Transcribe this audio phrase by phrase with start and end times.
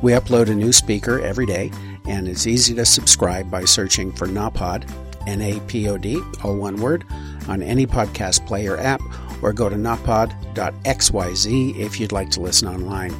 [0.00, 1.72] We upload a new speaker every day,
[2.06, 4.88] and it's easy to subscribe by searching for NAPOD,
[5.26, 7.04] N A P O D, all one word,
[7.48, 9.00] on any podcast player app,
[9.42, 10.36] or go to napod.xyz
[11.78, 13.10] if you'd like to listen online.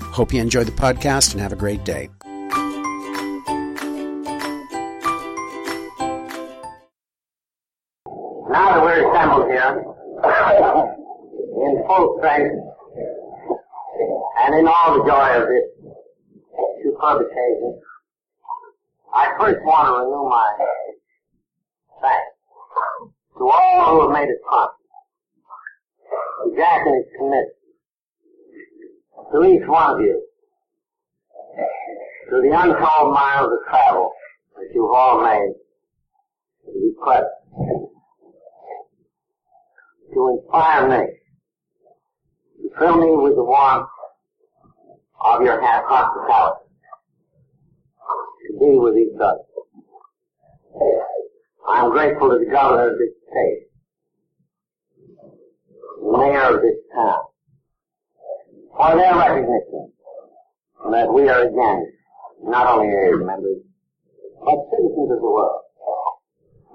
[0.00, 2.08] Hope you enjoy the podcast and have a great day.
[8.48, 9.84] Now that we're assembled here,
[11.62, 12.54] in full strength,
[14.42, 15.75] and in all the joy of this
[16.96, 17.80] superb occasion,
[19.14, 20.56] I first want to renew my
[22.00, 22.32] thanks
[23.38, 24.76] to all who have made it possible,
[26.56, 27.56] Jack and his committee,
[29.32, 30.22] to each one of you,
[32.30, 34.12] to the untold miles of travel
[34.56, 35.54] that you've all made.
[36.66, 37.30] To be present,
[40.12, 41.06] to inspire me,
[42.62, 43.88] to fill me with the warmth
[45.24, 46.65] of your hospitality,
[48.58, 49.42] to be with each other.
[51.68, 53.66] I'm grateful to the governor of this state,
[56.02, 57.22] mayor of this town,
[58.76, 59.92] for their recognition
[60.90, 61.92] that we are again
[62.44, 63.62] not only AA members,
[64.44, 65.62] but citizens of the world.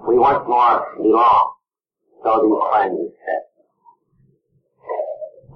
[0.06, 1.54] We once more belong,
[2.22, 3.42] so these friends said.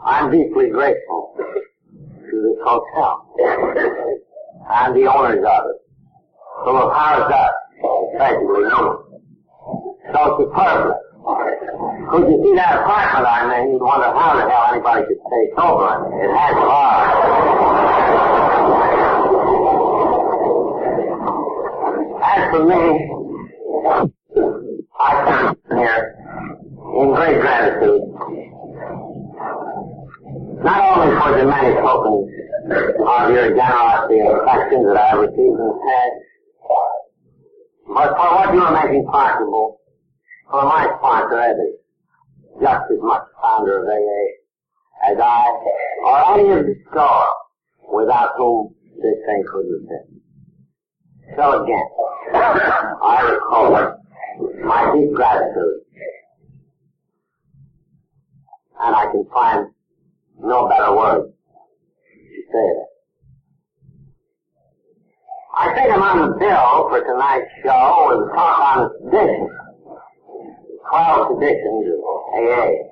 [0.05, 3.35] I'm deeply grateful to this hotel
[4.69, 5.86] and the owners of it
[6.67, 7.51] who have housed us,
[8.13, 9.23] effectively known,
[10.13, 10.99] so superbly.
[12.11, 15.95] Could you see that apartment I'm you'd wonder how the hell anybody could stay sober
[15.95, 16.27] in it.
[16.27, 17.07] It has bars.
[22.27, 22.83] As for me,
[24.99, 26.19] I come here
[26.99, 28.03] in great gratitude.
[30.65, 32.27] Not only for the many tokens
[33.07, 36.26] of your generosity and affection that I have received in the past,
[37.97, 39.81] but for what you are making possible
[40.51, 45.47] for my sponsor, Ebby, just as much founder of AA as I,
[46.05, 47.27] or any of the store
[47.95, 51.37] without whom this thing couldn't have been.
[51.37, 51.87] So again,
[53.03, 53.97] I recall
[54.63, 55.81] my deep gratitude.
[58.79, 59.69] And I can find
[60.39, 62.96] no better word to say it.
[65.59, 69.49] I think I'm on the bill for tonight's show with talk on traditions.
[70.85, 72.85] Twelve traditions of AA.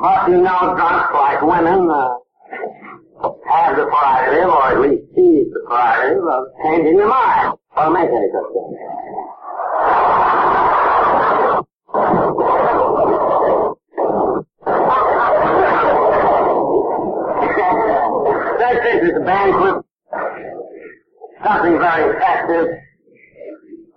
[0.00, 2.16] But you know, drunks like women uh,
[3.52, 8.16] have the prerogative, or at least seize the prerogative, of changing their mind or making
[8.16, 8.76] any such thing.
[18.58, 19.84] Since this is a banquet,
[21.44, 22.66] something very effective,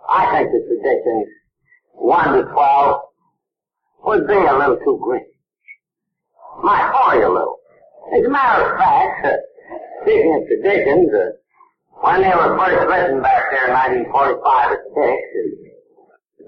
[0.09, 1.27] I think the traditions
[1.93, 3.01] 1 to 12
[4.05, 5.25] would be a little too green.
[6.63, 7.57] Might you a little.
[8.13, 9.37] As a matter of fact, uh,
[10.01, 11.31] speaking of traditions, uh,
[12.01, 15.61] when they were first written back there in 1945 or 6, as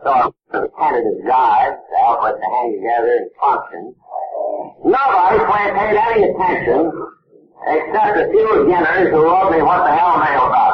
[0.03, 3.95] sort of tentative guides to help us to hang together and function,
[4.83, 6.91] nobody paid any attention
[7.63, 10.72] except a few beginners who wrote me what the hell they about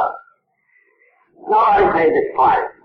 [1.49, 1.51] it.
[1.51, 2.75] Nobody paid the slightest.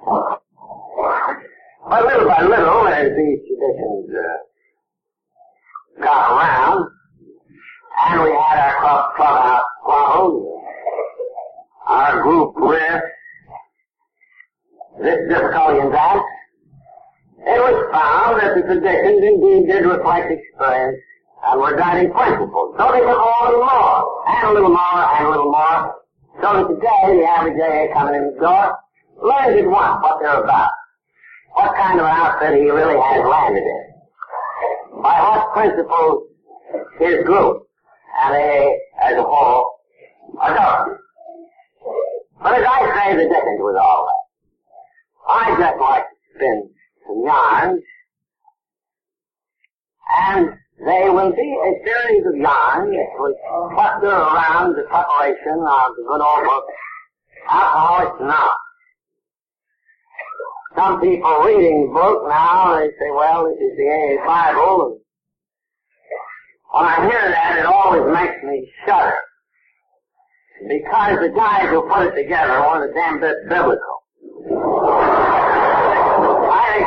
[1.88, 6.88] But little by little, as these traditions uh, got around,
[8.06, 9.64] and we had our club, clubhouse
[11.86, 13.02] our group riff,
[15.02, 16.22] this difficulty in that,
[17.46, 20.98] it was found that the traditions indeed did reflect experience
[21.46, 22.74] and were guiding principles.
[22.78, 26.03] So they took a little more, and a little more, and a little more,
[26.42, 28.78] so that today the average AA coming in the door
[29.22, 30.70] learns at once what they're about.
[31.52, 35.02] What kind of an outfit he really has landed in.
[35.02, 36.28] By what principles
[36.98, 37.66] his group
[38.22, 39.78] and AA as a whole
[40.40, 40.98] are governed.
[42.42, 44.24] But as I say, the difference was all that.
[45.26, 46.70] I just like to spin
[47.06, 47.82] some yarns
[50.28, 53.36] and They will be a series of yarns which
[53.74, 56.64] cluster around the preparation of the good old book,
[57.48, 58.64] Alcoholics Anonymous.
[60.76, 64.98] Some people reading the book now, they say, well, this is the AA Bible.
[66.72, 69.14] When I hear that, it always makes me shudder.
[70.66, 74.02] Because the guys who put it together weren't a damn bit biblical.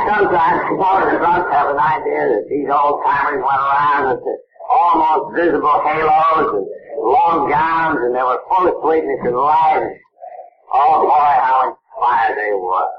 [0.07, 4.36] Sometimes some of have an idea that these old timers went around with the
[4.71, 6.68] almost visible halos and
[7.04, 10.00] long gowns and they were full of sweetness and light.
[10.71, 12.89] Oh boy, how inspired they were.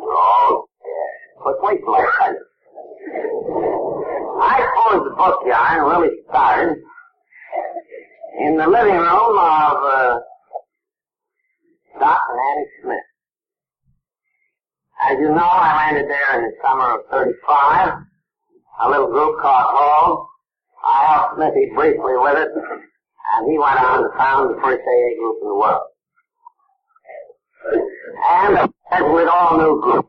[0.00, 1.44] Oh, yeah.
[1.44, 2.44] But wait till I tell you.
[4.40, 6.78] I suppose the book yarn really started
[8.40, 10.18] in the living room of uh,
[12.00, 13.07] Doc and Annie Smith.
[15.00, 18.02] As you know, I landed there in the summer of 35.
[18.80, 20.28] A little group called Hall.
[20.84, 25.10] I helped Smithy briefly with it, and he went on to found the first AA
[25.18, 25.86] group in the world.
[28.30, 28.58] And
[28.90, 30.08] as with all new groups,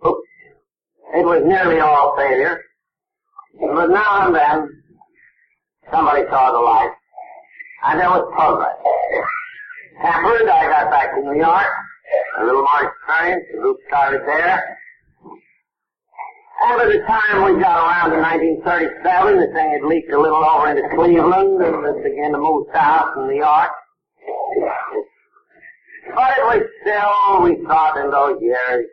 [1.16, 2.62] it was nearly all failure.
[3.60, 4.70] But now and then,
[5.92, 6.94] somebody saw the light,
[7.86, 8.78] and there was progress.
[10.02, 11.68] Tempered, I got back to New York,
[12.40, 14.78] a little more experience, the started there.
[16.62, 20.70] By the time we got around to 1937, the thing had leaked a little over
[20.70, 23.72] into Cleveland, and it began to move south from New York.
[26.16, 28.86] But it was still, we thought in those years,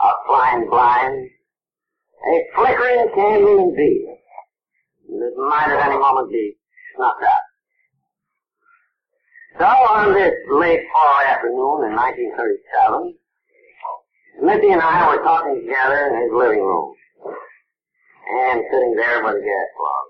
[0.00, 4.06] of flying blind, a flickering candle indeed,
[5.08, 6.56] that might at any moment be
[6.96, 7.47] snuffed out.
[9.58, 13.14] So on this late fall afternoon in 1937,
[14.38, 16.94] Smithy and I were talking together in his living room,
[17.26, 20.06] and sitting there by the gas log.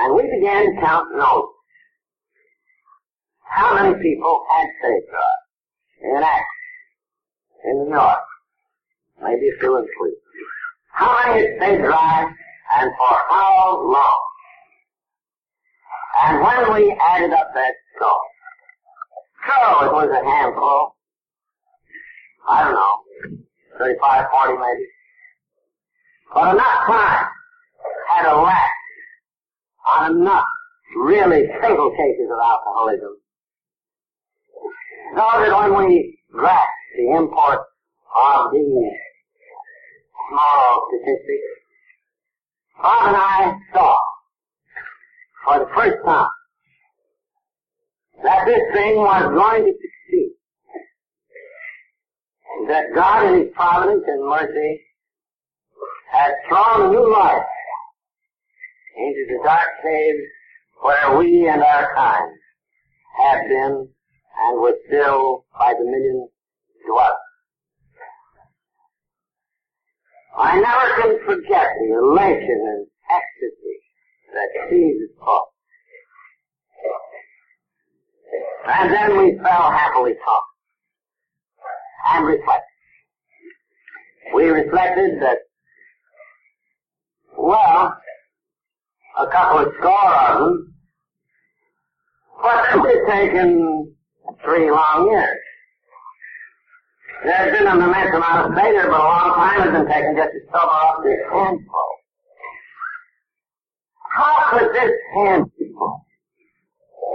[0.00, 1.52] And we began to count notes.
[3.52, 5.44] How many people had safeguards
[6.00, 8.24] in action in New York?
[9.22, 10.22] Maybe few in Cleveland.
[10.90, 12.32] How many had stayed dry
[12.80, 14.33] and for how long?
[16.22, 18.20] And when we added up that score,
[19.46, 20.96] so it was a handful.
[22.48, 23.38] I don't know,
[23.78, 24.86] 35, 40 maybe.
[26.32, 27.26] But enough time
[28.08, 28.70] had elapsed
[29.94, 30.44] on enough
[30.96, 33.16] really single cases of alcoholism.
[35.16, 37.60] So that when we grasp the import
[38.16, 38.92] of these
[40.28, 41.50] small statistics,
[42.82, 43.96] Bob and I saw
[45.44, 46.28] for the first time
[48.22, 50.30] that this thing was going to succeed.
[52.56, 54.80] And that God in His providence and mercy
[56.10, 57.42] had thrown a new life
[58.96, 60.22] into the dark caves
[60.82, 62.30] where we and our kind
[63.18, 63.88] had been
[64.36, 66.30] and were still by the millions
[66.86, 67.12] dwelt.
[70.36, 73.63] I never can forget the elation and ecstasy
[74.34, 75.46] that seized us.
[78.66, 80.54] And then we fell happily talking
[82.14, 82.64] and reflected.
[84.34, 85.38] We reflected that,
[87.38, 87.96] well,
[89.18, 90.74] a couple of score of them,
[92.42, 93.94] but it have taken
[94.44, 95.38] three long years.
[97.24, 100.32] There's been an immense amount of failure, but a long time has been taken just
[100.32, 101.83] to sober up this handful.
[104.14, 106.06] How could this handful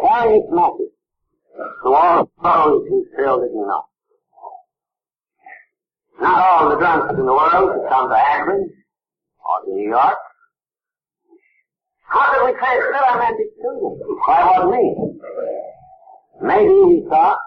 [0.01, 0.91] carry its message
[1.83, 3.83] to all those who still didn't know?
[6.19, 8.69] Not all the drunks in the world could come to Akron
[9.39, 10.17] or to New York.
[12.03, 14.17] How could we message to them?
[14.27, 15.19] Why wasn't me?
[16.41, 17.39] Maybe he thought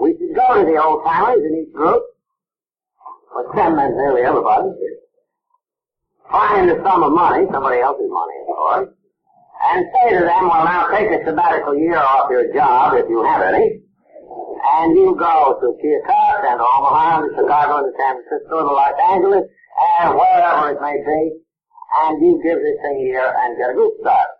[0.00, 2.02] we should go to the old timers in each group,
[3.32, 4.70] but them meant nearly everybody.
[6.30, 8.90] Find a sum of money, somebody else's money, of course,
[9.70, 13.22] and say to them, well now take a sabbatical year off your job, if you
[13.22, 13.80] have any,
[14.76, 19.46] and you go to Keokuk and Omaha and Chicago and San Francisco and Los Angeles
[20.02, 21.20] and wherever it may be,
[22.02, 24.34] and you give this thing a year and get a group started.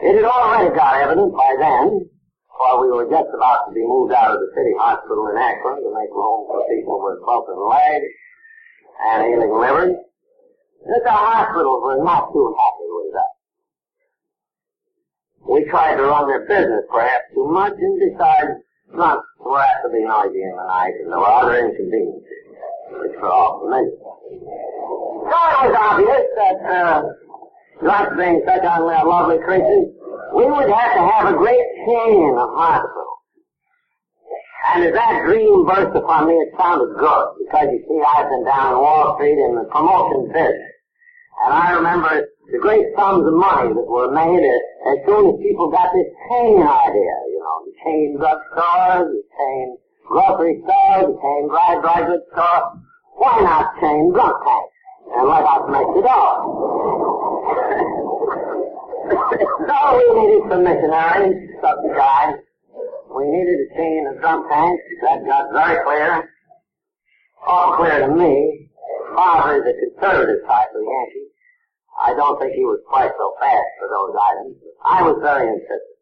[0.00, 2.08] It had already got evident by then,
[2.56, 5.84] while we were just about to be moved out of the city hospital in Akron
[5.84, 8.08] to make room for people with broken legs
[9.00, 9.96] and ailing livers,
[10.86, 13.32] that the hospitals were not too happy with that.
[15.48, 18.62] We tried to run their business perhaps too much and decided
[18.92, 22.24] not to have to be noisy in the night and there were other inconveniences,
[23.00, 23.96] which were all familiar.
[23.98, 27.02] So it was obvious that, uh,
[27.80, 29.92] drunks being such on that lovely creatures,
[30.34, 33.07] we would have to have a great chain of hospitals.
[34.68, 38.44] And as that dream burst upon me, it sounded good, because you see, I've been
[38.44, 40.76] down in Wall Street in the promotion business.
[41.40, 45.70] And I remember the great sums of money that were made as, soon as people
[45.72, 51.48] got this chain idea, you know, the chain drugstores, the chain grocery stores, the chain
[51.48, 52.76] dry, dry goods store.
[53.16, 54.74] Why not chain drunk tanks?
[55.16, 56.36] And let us make it all.
[59.64, 62.36] so we needed some missionaries, some guys,
[63.18, 64.84] we needed a chain of drunk tanks.
[65.02, 66.30] That got very clear.
[67.46, 68.70] All clear to me.
[69.14, 71.26] Father is a conservative type of Yankee.
[71.98, 74.54] I don't think he was quite so fast for those items.
[74.86, 75.98] I was very insistent.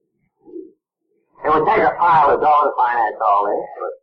[1.41, 3.95] It would take a pile of dough to finance all this, but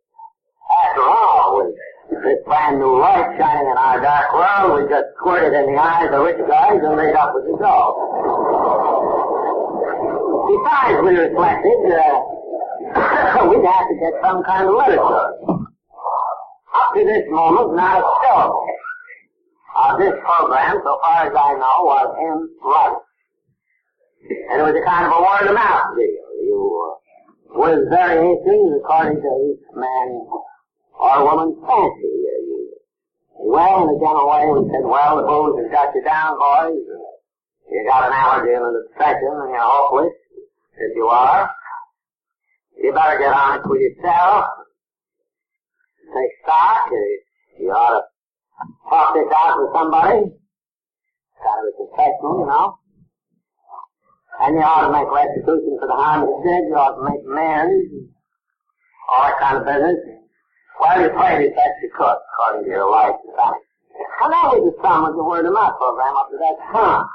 [0.89, 1.77] after all, with
[2.24, 6.10] this brand new light shining in our dark world, we just squirted in the eyes
[6.10, 7.93] of rich guys and made up with the dough.
[10.50, 12.43] Besides, we reflected, uh,
[13.50, 15.30] we'd have to get some kind of literature.
[16.74, 18.68] Up to this moment, not a syllable
[19.74, 23.02] of this program, so far as I know, was in writing.
[24.50, 26.30] And it was a kind of a word of mouth deal.
[26.46, 26.94] You, uh,
[27.58, 30.08] with variations according to each man
[30.94, 32.14] or woman's fancy.
[32.14, 32.34] Uh,
[33.34, 36.80] well, in a general way, we said, well, the booze has got you down, boys.
[37.70, 40.14] You got an allergy and a depression, and you're hopeless,
[40.78, 41.50] if you are.
[42.77, 44.46] You better get on it with yourself.
[46.13, 46.89] Take stock.
[47.60, 48.03] You ought to
[48.89, 50.20] talk this out with somebody.
[51.42, 52.77] Kind of a confession, you know.
[54.42, 56.70] And you ought to make restitution for the harm you did.
[56.70, 58.10] You ought to make amends.
[59.10, 60.00] All that kind of business.
[60.80, 63.63] Well, you played it best you could, according to your life and family.
[64.24, 67.06] And that was the sum of the word of mouth program up to that time.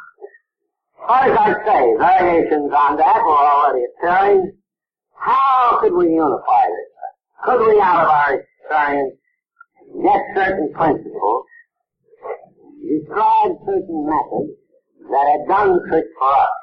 [1.06, 4.57] What as I say, variations on that were already appearing.
[5.20, 6.90] How could we unify this?
[7.44, 9.14] Could we, out of our experience,
[10.02, 11.44] get certain principles,
[12.82, 14.54] describe certain methods
[15.10, 16.54] that had done tricks for us?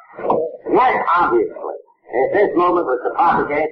[0.71, 1.77] Yes, obviously.
[2.11, 3.69] If this movement was to propagate,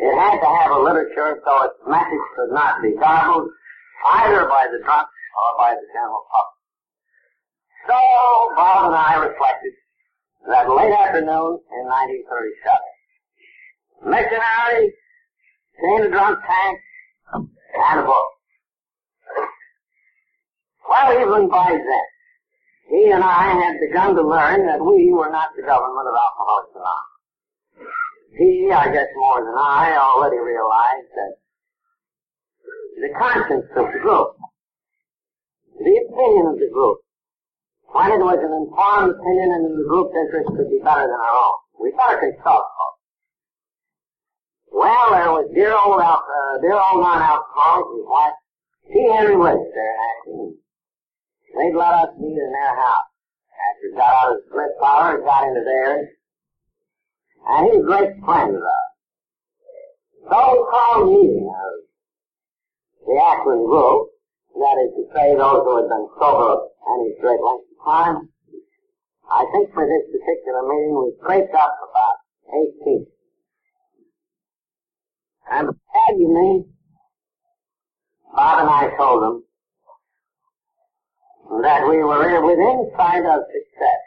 [0.00, 3.48] it had to have a literature so its message could not be garbled
[4.16, 6.58] either by the drunks or by the general public.
[7.86, 7.98] So
[8.56, 9.72] Bob and I reflected
[10.48, 12.91] that late afternoon in 1937
[14.04, 14.92] missionaries,
[15.78, 16.38] of drunk
[17.98, 18.28] a book.
[20.88, 22.06] Well, even by then,
[22.90, 26.76] he and I had begun to learn that we were not the government of Alcoholics
[26.76, 27.12] Anonymous.
[28.36, 31.32] He, I guess more than I, already realized that
[33.00, 34.36] the conscience of the group,
[35.78, 36.98] the opinion of the group,
[37.92, 41.36] when it was an informed opinion and the group's interest could be better than our
[41.36, 41.58] own.
[41.80, 42.64] We better consult
[44.72, 48.38] well, there was dear old, uh, dear old non-alcoholic and wife,
[48.88, 48.94] T.
[49.12, 49.96] Henry Woods there
[50.32, 50.56] in.
[51.52, 53.08] They'd let us meet in their house.
[53.52, 56.08] After he got out of the split power and got into theirs.
[57.46, 58.92] And he was great friends of ours.
[60.32, 61.72] So we called meeting of
[63.04, 64.08] the Akron group,
[64.56, 68.28] that is to say those who had been sober any great length of time.
[69.28, 72.16] I think for this particular meeting we scraped up about
[72.56, 73.12] eight people.
[75.50, 75.68] And
[76.18, 76.72] mean?
[78.34, 79.44] Bob and I told them
[81.62, 84.02] that we were within sight of success.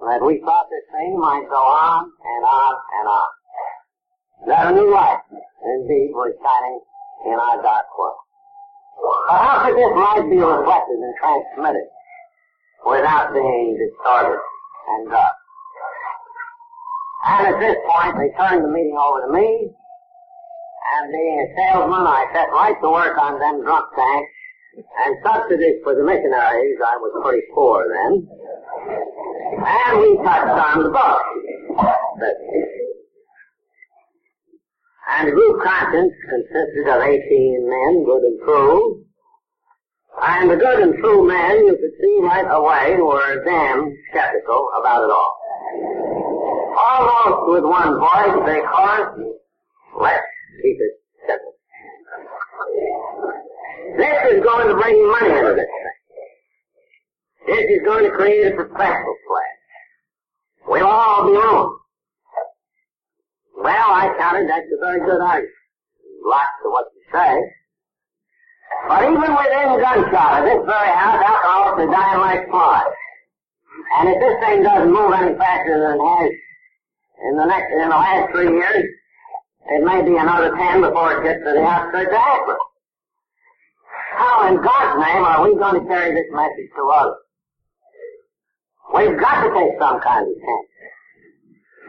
[0.00, 3.28] That we thought this thing might go on and on and on.
[4.48, 6.80] That a new light, indeed, was shining
[7.26, 8.16] in our dark world.
[9.28, 11.88] But how could this light be reflected and transmitted
[12.86, 14.40] without being distorted
[14.88, 15.35] and dark?
[17.26, 19.66] And at this point, they turned the meeting over to me.
[20.86, 24.30] And being a salesman, I set right to work on them drunk tanks
[24.78, 26.78] and subsidies for the missionaries.
[26.78, 28.28] I was pretty poor then.
[29.58, 31.22] And we touched on the book.
[35.18, 39.04] And the group conscience consisted of 18 men, good and true.
[40.22, 45.02] And the good and true men, you could see right away, were damn skeptical about
[45.02, 45.36] it all
[47.48, 49.34] with one voice, they chorused,
[50.00, 50.22] let's
[50.62, 50.94] keep it
[51.26, 51.54] simple.
[53.96, 55.96] This is going to bring money into this thing.
[57.46, 59.56] This is going to create a professional class.
[60.66, 61.78] We'll all be on.
[63.62, 65.52] Well, I counted that's a very good argument.
[66.24, 67.34] Lots of what you say.
[68.88, 72.94] But even within gunshot of this very house, alcoholics are dying like flies.
[73.98, 76.30] And if this thing doesn't move any faster than it has
[77.24, 78.84] in the next, in the last three years,
[79.68, 82.56] it may be another ten before it gets to the outskirts of Akron.
[84.16, 87.20] How in God's name are we going to carry this message to others?
[88.94, 90.70] We've got to take some kind of chance.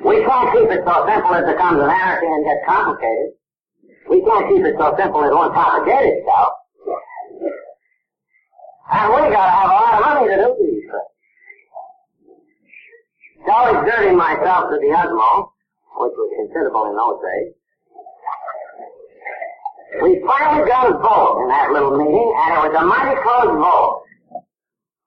[0.04, 3.38] We can't keep it so simple it becomes an anarchy and gets complicated.
[4.10, 6.54] We can't keep it so simple it won't complicate itself.
[8.92, 11.17] And we gotta have a lot of money to do these things.
[13.48, 15.56] So exerting myself to the utmost,
[15.96, 17.56] which was considerable in those days,
[20.04, 23.56] we finally got a vote in that little meeting, and it was a mighty close
[23.56, 24.04] vote.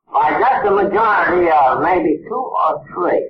[0.09, 3.21] By just a majority of maybe two or three.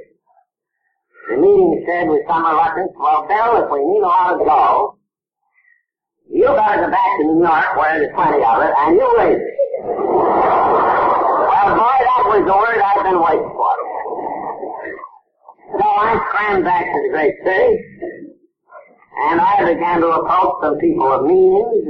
[1.28, 4.96] The meeting said with some reluctance, well, Bill, if we need a lot of dough,
[6.30, 9.42] you better go back to New York where there's plenty of it, and you raise
[9.42, 9.58] it.
[11.50, 13.74] Well, boy, that was the word I've been waiting for.
[15.72, 17.78] So I crammed back to the great city,
[19.28, 21.86] and I began to approach some people of means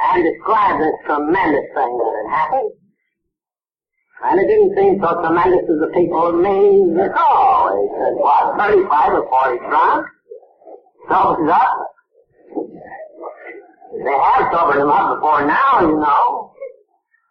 [0.00, 2.70] and describe this tremendous thing that had happened.
[4.24, 7.74] And it didn't seem so tremendous to the people of means at all.
[7.74, 10.06] They said, what, 35 or 40 drunk?
[11.08, 11.86] Sobered up?
[14.04, 16.55] They have sobered him up before now, you know.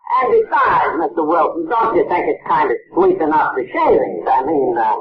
[0.05, 1.25] And besides, Mr.
[1.25, 4.23] Wilson, don't you think it's kind of sweeping up the shavings?
[4.29, 4.93] I mean, uh,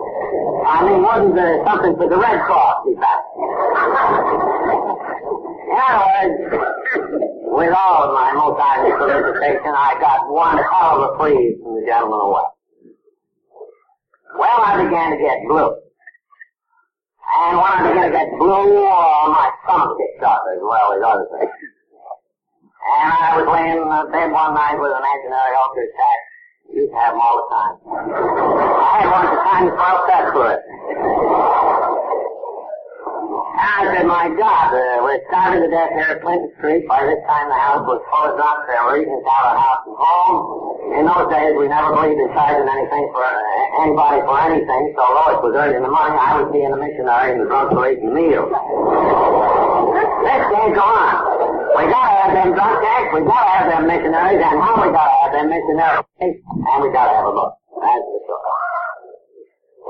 [0.64, 3.20] I mean, wasn't there something for the Red Cross be back?
[5.68, 6.34] In other words,
[7.52, 11.76] with all of my most ardent solicitation, I got one hell of a freeze from
[11.76, 12.48] the gentleman away.
[14.40, 15.68] Well, I began to get blue.
[17.44, 21.02] And when I began to get blue, uh, my stomach kicked up as well as
[21.04, 21.73] other things.
[22.84, 26.20] And I was laying in bed one night with an imaginary ulcer attack.
[26.68, 27.74] Used have them all the time.
[27.86, 30.62] I had one at the time that felt that for it.
[33.54, 36.84] And I said, my God, uh, we're starving to death here at Clinton Street.
[36.84, 38.68] By this time the house was full of drunks.
[38.68, 40.36] They were eating out of house and home.
[41.00, 44.84] In those days, we never believed in charging anything for uh, anybody for anything.
[44.92, 46.12] So Lois was earning the money.
[46.20, 48.52] I was being a missionary, and the drunks were eating meals.
[48.52, 51.33] This can't go on.
[51.74, 55.14] We gotta have them drunk tanks, we gotta have them missionaries, and how we gotta
[55.26, 57.58] have them missionaries, and we gotta have a book.
[57.82, 58.54] That's the story.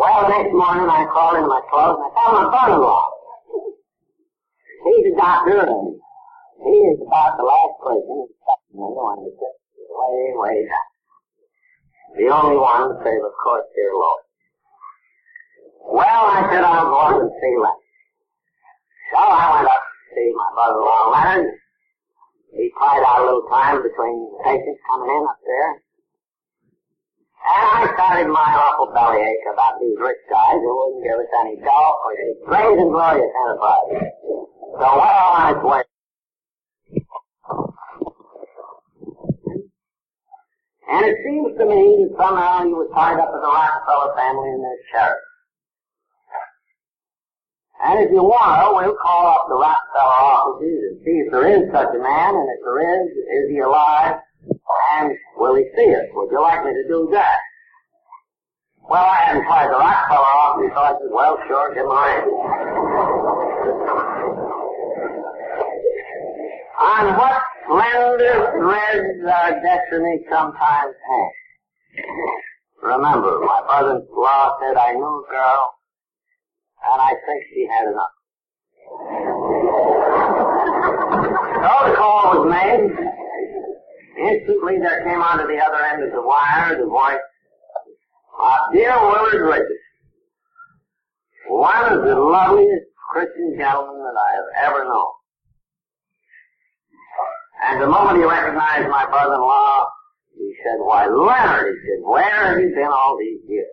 [0.01, 3.05] Well, the next morning I crawled into my clothes and I found my brother-in-law.
[4.85, 6.01] He's a doctor and
[6.65, 9.61] he is about the last person who's touching anyone that's just
[9.93, 10.89] way, way down.
[12.17, 14.23] The only one, save of course dear Lord.
[16.01, 17.85] Well, I said I'll go up and see Leonard.
[19.13, 21.61] So I went up to see my brother-in-law Leonard.
[22.55, 25.73] He cried out a little time between patients coming in up there.
[27.45, 31.57] And I started my awful bellyache about these rich guys who wouldn't give us any
[31.61, 33.91] dough for this great and glorious enterprise.
[34.81, 35.83] So well on its way.
[40.89, 44.49] And it seems to me that somehow he was tied up with the Rockefeller family
[44.55, 45.34] in their charity.
[47.83, 51.49] And if you want, to, we'll call up the Rockefeller offices and see if there
[51.51, 54.21] is such a man, and if there is, is he alive,
[54.97, 56.07] and will he see us?
[56.15, 57.39] Would you like me to do that?
[58.89, 62.25] Well, I hadn't tried the Rockefeller office, so I said, well, sure, give ring.
[66.75, 71.41] On what slender threads our destiny sometimes hangs.
[72.83, 75.75] Remember, my brother-in-law said I knew a girl
[76.93, 78.15] and I think she had enough.
[81.65, 82.93] So oh, the call was made.
[84.17, 87.19] Instantly there came onto the other end of the wire the voice
[88.41, 89.77] of dear Willard Richardson,
[91.49, 95.13] one of the loveliest Christian gentlemen that I have ever known.
[97.65, 99.89] And the moment he recognized my brother-in-law,
[100.37, 103.67] he said, why Leonard, he said, where have you been all these years?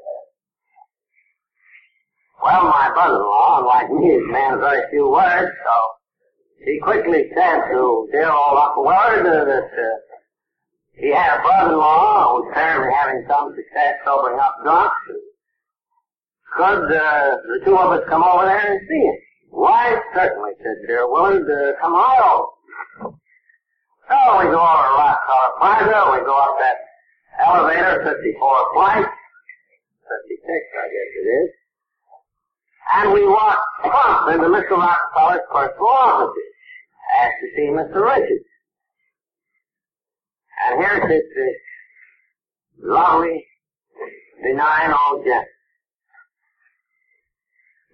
[2.41, 5.75] Well, my brother-in-law, unlike me, is a man of very few words, so
[6.65, 10.01] he quickly said to dear old uh, that uh,
[10.97, 14.95] he had a brother-in-law who was apparently having some success sobering up drunks.
[16.57, 19.17] Could uh, the two of us come over there and see him?
[19.51, 21.45] Why, certainly, said dear Willard.
[21.45, 22.57] Uh, come right.
[24.09, 26.77] So we go over to Rockefeller Plaza, we go up that
[27.45, 31.49] elevator, 54 flight, 56 I guess it is,
[32.93, 34.71] and we walk plump into Mr.
[34.71, 36.53] Rockefeller's personal offices,
[37.21, 38.05] asked to see Mr.
[38.05, 38.45] Richardson.
[40.67, 41.55] And here sits this
[42.83, 43.45] lovely,
[44.43, 45.47] benign old gentleman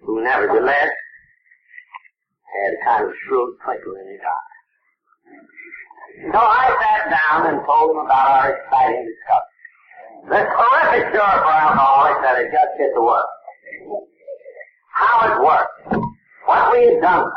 [0.02, 0.90] who nevertheless
[2.48, 4.48] had a kind of shrewd twinkle in his eye.
[6.32, 9.54] So I sat down and told him about our exciting discovery.
[10.28, 13.37] The terrific cure for alcoholics that had just hit the world.
[14.98, 16.02] How it worked.
[16.46, 17.30] What we had done.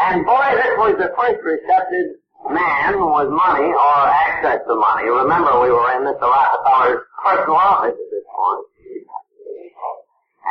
[0.00, 2.20] And boy, this was the first receptive
[2.52, 5.08] man with money or access to money.
[5.08, 6.28] Remember, we were in Mr.
[6.28, 8.64] Rockefeller's personal office at this point.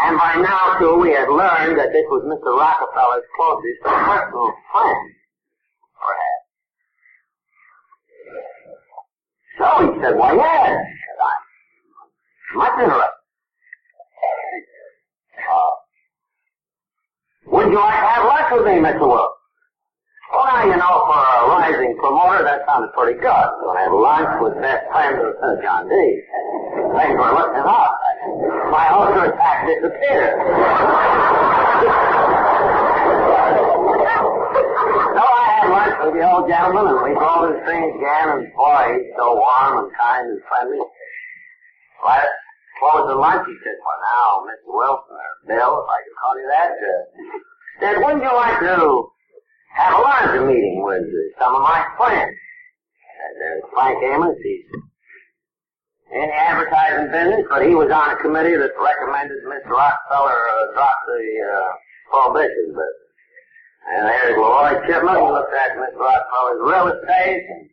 [0.04, 2.58] And by now, too, we had learned that this was Mr.
[2.58, 5.14] Rockefeller's closest personal friend,
[6.02, 6.46] perhaps.
[9.58, 10.86] So he said, why, yes.
[12.56, 13.17] Much interested.
[15.48, 15.72] Uh,
[17.48, 19.08] would you like to have lunch with me, Mr.
[19.08, 19.40] Wilkes?
[20.34, 23.48] Well, you know, for a rising promoter, that sounded pretty good.
[23.64, 25.96] So I have lunch with best friend of uh, John D.
[27.00, 27.92] Thanks for looking up.
[28.68, 30.36] My ulcer attack disappeared.
[35.16, 38.52] so I had lunch with the old gentleman, and we to the train again, and
[38.52, 40.84] boy, he's so warm and kind and friendly.
[42.04, 42.28] Right
[42.78, 44.70] at close of lunch, he said, well, now, Mr.
[44.70, 47.02] Wilson, or Bill, if I could call you that, uh,
[47.82, 49.10] said, wouldn't you like to
[49.78, 51.06] have a larger meeting with
[51.40, 52.34] some of my friends.
[52.34, 54.66] And there's Frank Amos, he's
[56.10, 59.70] in the advertising business, but he was on a committee that recommended Mr.
[59.70, 61.72] Rockefeller uh, drop the uh,
[62.10, 63.13] prohibition business.
[63.88, 66.00] And there's LeRoy Chipman, who looks at Mr.
[66.00, 67.44] Rockefeller's real estate.
[67.48, 67.70] And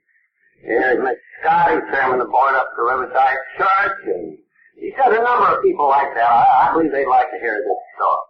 [0.61, 1.25] here's Mr.
[1.41, 3.99] Scott, he's chairman of the board up the Riverside Church.
[4.07, 4.39] And
[4.77, 6.29] he said a number of people like that.
[6.31, 8.27] I, I believe they'd like to hear this story.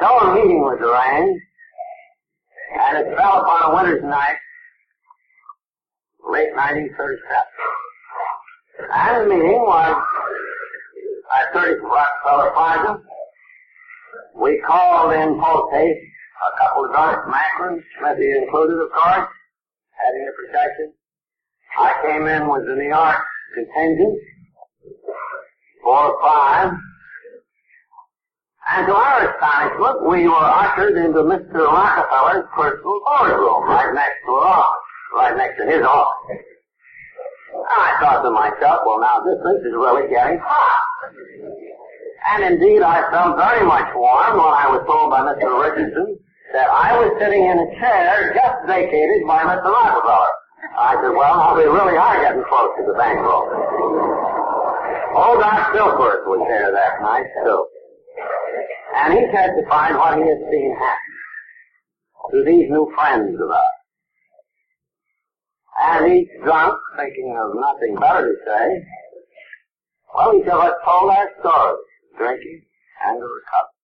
[0.00, 1.42] So a meeting was arranged
[2.78, 4.38] and it fell upon a winter's night,
[6.30, 7.26] late 1937.
[8.92, 9.96] And the meeting was
[11.38, 13.02] at 30 Rockefeller Plaza.
[14.36, 19.28] We called in post a couple of drunks, Macklin, Smithy included, of course,
[19.92, 20.92] heading the procession.
[21.78, 23.20] I came in with the New York
[23.54, 24.18] contingent,
[25.82, 26.72] four or five,
[28.70, 31.66] and to our astonishment, we were ushered into Mr.
[31.66, 36.38] Rockefeller's personal boardroom, right next to our office, right next to his office.
[37.50, 40.86] And I thought to myself, well now this place is really getting hot.
[42.30, 45.50] And indeed I felt very much warm when I was told by Mr.
[45.50, 46.20] Richardson
[46.54, 49.66] that I was sitting in a chair just vacated by Mr.
[49.66, 50.34] Rockefeller.
[50.78, 54.29] I said, well now we really are getting close to the bankroll.
[55.14, 57.66] Old Doc Silkworth was there that night too.
[58.96, 61.10] And he testified what he had seen happen
[62.30, 63.80] to these new friends of ours.
[65.82, 68.86] And each drunk, thinking of nothing better to say,
[70.14, 71.78] well, he said, let's told our stories,
[72.18, 72.62] drinking
[73.04, 73.80] and the recovery.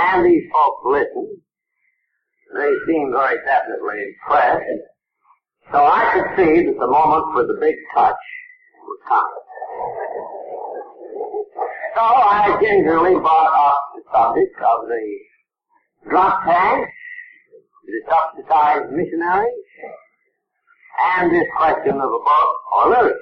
[0.00, 1.40] And these folks listened.
[2.56, 4.64] They seemed very definitely impressed.
[5.70, 8.16] So I could see that the moment for the big touch
[8.84, 9.44] was coming.
[11.94, 16.90] So I gingerly brought up the subject of the drunk tanks,
[17.84, 19.68] the subsidized missionaries,
[21.18, 23.18] and this question of a book or literature.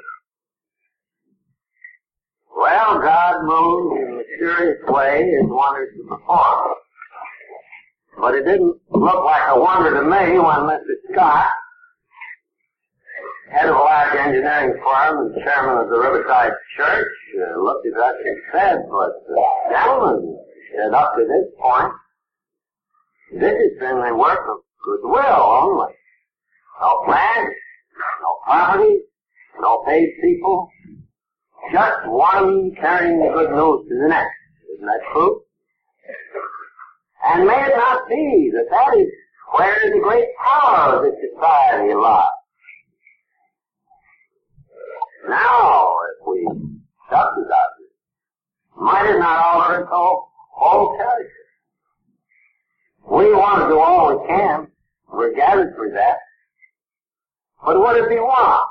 [2.57, 6.75] Well, God moves in a mysterious way his wonders to perform.
[8.19, 10.95] But it didn't look like a wonder to me when Mr.
[11.13, 11.49] Scott
[13.51, 18.01] head of a large engineering firm and chairman of the Riverside Church, uh, looked at
[18.01, 20.39] us and said, but uh, gentlemen,
[20.75, 21.93] said up to this point,
[23.33, 25.93] this has been the work of goodwill only.
[26.81, 27.55] No plans,
[28.23, 28.99] no property,
[29.61, 30.69] no paid people,
[31.73, 34.37] just one carrying the good news to the next.
[34.75, 35.43] Isn't that true?
[37.29, 39.09] And may it not be that that is
[39.57, 42.36] where the great power of this society lies.
[45.29, 46.49] Now, if we
[47.11, 51.33] subsidize it, might it not alter its whole, whole character?
[53.11, 54.69] We want to do all we can.
[55.13, 56.19] We're gathered for that.
[57.65, 58.69] But what does he want?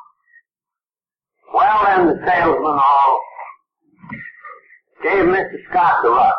[1.54, 3.22] Well, then the salesman all
[5.04, 5.56] gave Mr.
[5.70, 6.36] Scott to us.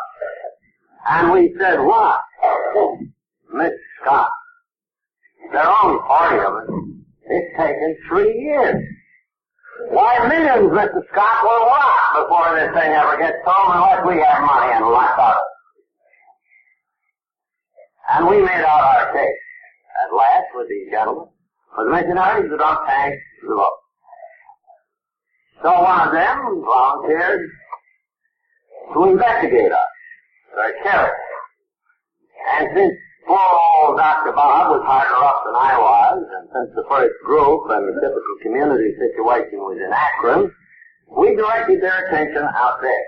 [1.09, 2.21] And we said, what?
[3.53, 3.71] Mr.
[4.01, 4.29] Scott,
[5.51, 6.69] there are only 40 of us.
[7.29, 8.83] It's taken three years.
[9.89, 11.01] Why, millions, Mr.
[11.11, 15.13] Scott, will rot before this thing ever gets sold unless we have money and lots
[15.17, 15.47] of it.
[18.09, 19.41] And we made out our case
[20.03, 21.27] at last with these gentlemen.
[21.77, 23.77] The missionaries, the drunk tanks, the vote.
[25.61, 27.49] So one of them volunteered
[28.93, 29.91] to investigate us
[30.55, 31.11] very carefully.
[32.57, 32.93] And since
[33.27, 34.31] poor old Dr.
[34.31, 36.16] Bob was harder up than I was,
[36.57, 40.49] since the first group and the typical community situation was in Akron,
[41.05, 43.07] we directed their attention out there.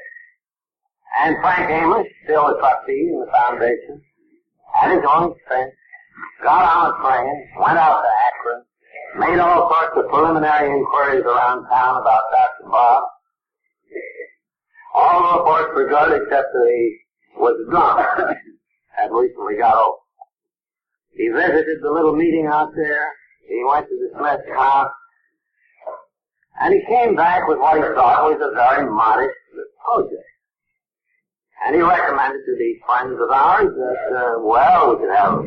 [1.22, 4.02] And Frank Amos, still a trustee in the foundation,
[4.82, 5.74] at his own expense,
[6.44, 8.62] got on a train, went out to Akron,
[9.18, 12.70] made all sorts of preliminary inquiries around town about Dr.
[12.70, 13.04] Bob.
[14.94, 17.00] All reports were good except that he
[17.38, 18.38] was drunk.
[18.96, 19.98] Had recently got over.
[21.12, 23.12] He visited the little meeting out there.
[23.50, 24.94] He went to the Smith house.
[26.62, 29.36] And he came back with what he thought was a very modest
[29.84, 30.30] project.
[31.66, 35.44] And he recommended to these friends of ours that, uh, well, we could have,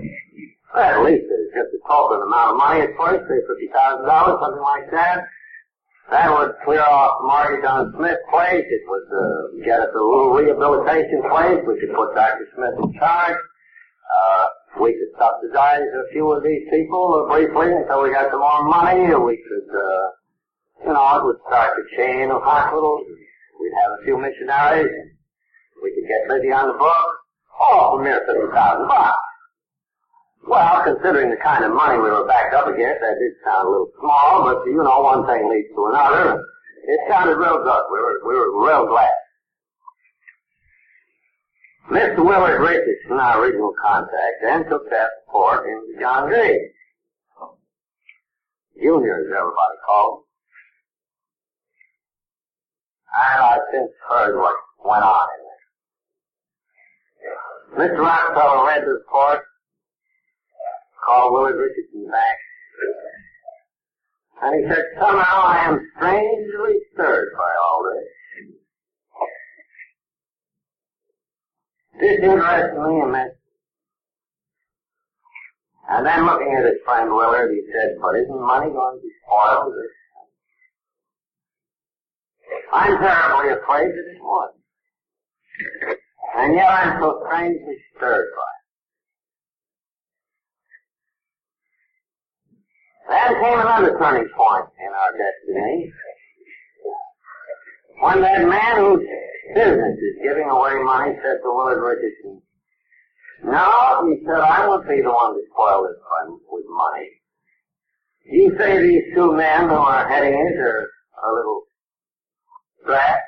[0.74, 3.40] well, at least just a token amount of money at first, say
[3.72, 4.04] $50,000,
[4.40, 5.24] something like that.
[6.10, 8.66] That would clear off the mortgage on Smith Place.
[8.68, 11.60] It would uh, get us a little rehabilitation place.
[11.64, 12.48] We could put Dr.
[12.56, 13.36] Smith in charge.
[13.36, 14.46] Uh,
[14.80, 19.04] we could subsidize a few of these people briefly until we got some more money.
[19.14, 20.06] We could, uh,
[20.86, 23.04] you know, it would start a chain of hospitals.
[23.60, 24.90] We'd have a few missionaries.
[25.82, 27.06] We could get busy on the book.
[27.60, 29.18] All for mere fifty thousand bucks.
[30.48, 33.70] Well, considering the kind of money we were backed up against, that did sound a
[33.70, 36.42] little small, but you know, one thing leads to another.
[36.82, 37.84] It sounded real good.
[37.92, 39.14] We were, we were real glad.
[41.90, 42.24] Mr.
[42.24, 46.70] Willard Richardson, our original contact, then took that report into John Gray.
[48.80, 50.24] Junior, as everybody called
[53.12, 55.42] And I've since heard what went on in
[57.76, 57.88] there.
[57.88, 58.00] Mr.
[58.00, 59.44] Rockefeller read the report,
[61.06, 62.36] called Willard Richardson back,
[64.42, 68.08] and he said, somehow I am strangely stirred by all this.
[72.00, 73.38] This interested me immensely.
[75.88, 79.10] And then looking at his friend Willard, he said, but isn't money going to be
[79.26, 79.74] spoiled
[82.72, 84.54] I'm terribly afraid that it was.
[86.36, 88.62] And yet I'm so strangely stirred by it.
[93.08, 95.92] Then came another turning point in our destiny.
[98.02, 99.06] When that man whose
[99.54, 102.42] business is giving away money said to Willard Richardson,
[103.44, 107.08] no, he said, I won't be the one to spoil this fund with money.
[108.26, 110.88] You say these two men who are heading it are
[111.22, 111.62] a little
[112.82, 113.22] strapped.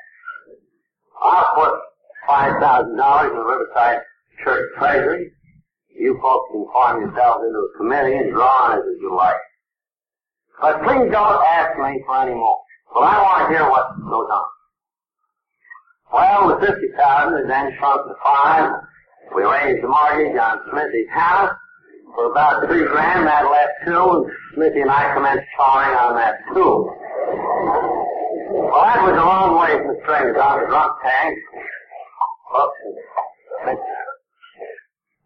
[1.23, 1.79] I'll put
[2.27, 4.01] five thousand dollars in the Riverside
[4.43, 5.31] Church Treasury.
[5.97, 9.39] You folks can form yourselves into a committee and draw on it as you like.
[10.59, 12.59] But please don't ask me for any more.
[12.93, 14.45] Well, I want to hear what goes on.
[16.15, 18.71] Well, the 50,000 is then shrunk to five.
[19.35, 21.51] We raised the mortgage on Smithy's house
[22.15, 23.27] for about three grand.
[23.27, 26.87] That left two, and Smithy and I commenced sawing on that too.
[28.47, 31.37] Well, that was a long way from strings on the drunk tank.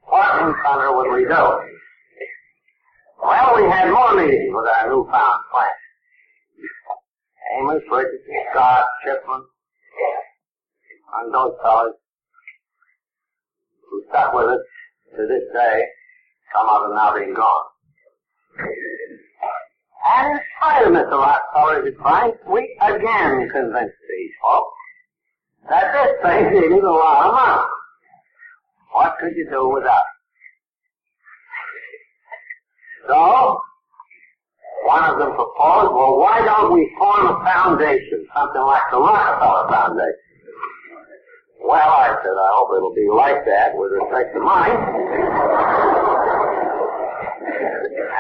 [0.10, 1.43] What in thunder would we do?
[3.21, 5.69] Well, we had more meetings with our newfound plan.
[7.60, 9.45] Amos, Richardson, Scott, Chipman,
[11.15, 11.93] and those fellows
[13.89, 14.62] who stuck with us
[15.15, 15.84] to this day,
[16.54, 17.65] some of them now being gone.
[20.10, 21.12] And in spite of Mr.
[21.12, 24.76] Rockefeller's advice, we again convinced these folks
[25.69, 27.67] that this thing needed a lot of money.
[28.93, 30.19] What could you do without it?
[33.08, 33.62] So,
[34.86, 39.69] one of them proposed, well, why don't we form a foundation, something like the Rockefeller
[39.69, 40.28] Foundation?
[41.62, 44.74] Well, I said, I hope it'll be like that with respect to money.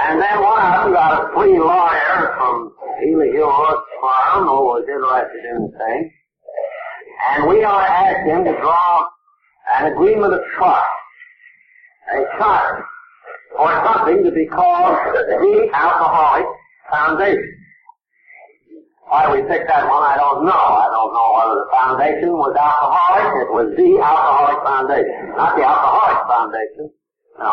[0.01, 2.73] And then one of them got a free lawyer from
[3.05, 3.49] Ely Hill
[4.01, 6.11] Farm who was interested in the thing.
[7.31, 9.07] And we to him to draw
[9.77, 10.87] an agreement of trust,
[12.11, 12.85] a charter,
[13.57, 16.45] or something to be called the Alcoholic
[16.89, 17.55] Foundation.
[19.09, 20.53] Why do we picked that one, I don't know.
[20.53, 23.41] I don't know whether the foundation was alcoholic.
[23.41, 26.85] It was the Alcoholic Foundation, not the Alcoholic Foundation.
[27.41, 27.51] No.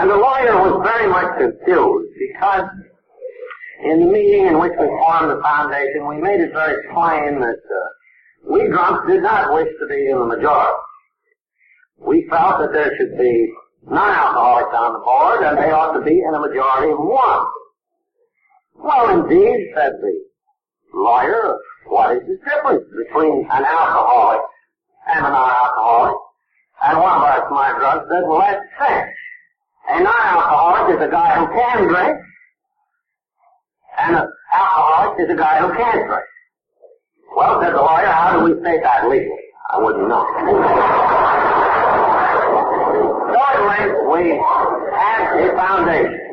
[0.00, 2.64] And the lawyer was very much confused because
[3.84, 7.60] in the meeting in which we formed the foundation, we made it very plain that
[7.60, 7.88] uh,
[8.48, 10.80] we drunks did not wish to be in the majority.
[12.00, 13.52] We felt that there should be
[13.84, 17.44] non-alcoholics on the board, and they ought to be in a majority of one.
[18.80, 20.27] Well, indeed, said the
[20.98, 24.40] lawyer, what is the difference between an alcoholic
[25.06, 26.16] and a non-alcoholic?
[26.82, 29.06] And one of our smart drugs said, well, that's same.
[29.90, 32.18] A non-alcoholic is a guy who can drink,
[33.98, 36.24] and an alcoholic is a guy who can't drink.
[37.36, 39.30] Well, said the lawyer, how do we state that legally?
[39.70, 40.24] I wouldn't know.
[43.28, 44.36] Thirdly, we
[44.96, 46.27] had a foundation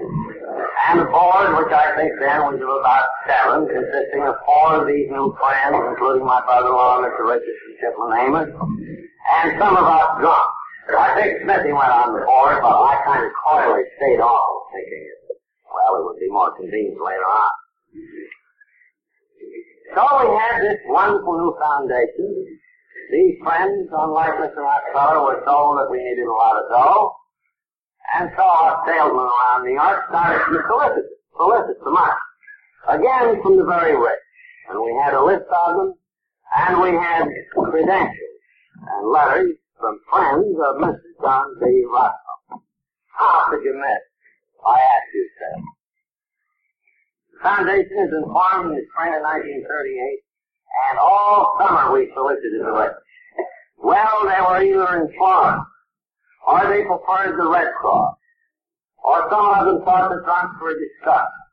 [0.85, 4.87] and a board, which I think then was of about seven, consisting of four of
[4.87, 7.25] these new friends, including my brother-in-law, Mr.
[7.25, 10.49] Richardson Chipman Amos, and some of us drunk.
[10.85, 15.15] I think Smithy went on the board, but I kind of coyly stayed off, thinking
[15.65, 17.53] well, it would be more convenient later on.
[19.97, 22.29] So we had this wonderful new foundation.
[23.11, 24.61] These friends, unlike Mr.
[24.61, 27.15] Rockefeller, were told that we needed a lot of dough.
[28.13, 32.13] And so our salesmen around New York started to solicit, solicit the money.
[32.87, 34.23] Again, from the very rich.
[34.69, 35.93] And we had a list of them,
[36.57, 38.39] and we had credentials
[38.77, 41.01] and letters from friends of Mr.
[41.21, 41.83] John D.
[41.91, 42.61] Rockefeller.
[43.17, 44.01] How could you miss?
[44.65, 45.61] I ask you, sir.
[47.33, 50.23] The foundation is informed in the spring of 1938,
[50.89, 52.97] and all summer we solicited the rich.
[53.77, 55.65] Well, they were either in Florida,
[56.47, 58.15] or they preferred the Red Cross,
[59.03, 61.45] or some of them thought the drunks were disgusting.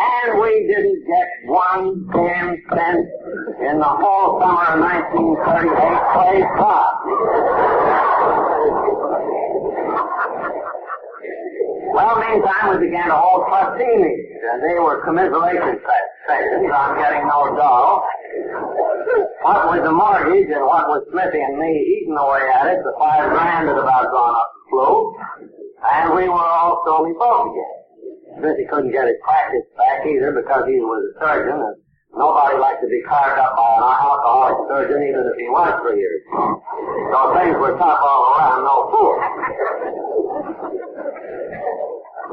[0.00, 3.06] And we didn't get one damn cent
[3.60, 5.68] in the whole summer of 1938
[6.16, 6.96] play pot.
[11.92, 15.76] Well, meantime, we began to hold trustee meetings, and they were commiseration
[16.26, 18.00] sessions on getting no dough.
[19.42, 22.94] What with the mortgage and what with Smithy and me eating away at it, the
[22.94, 25.18] five grand had about gone up the flue,
[25.82, 28.38] and we were all slowly broke again.
[28.38, 31.74] Smithy couldn't get his practice back either because he was a surgeon, and
[32.14, 35.90] nobody liked to be carved up by an alcoholic surgeon even if he was for
[35.90, 36.22] years.
[37.10, 39.18] So things were tough all around, no fool.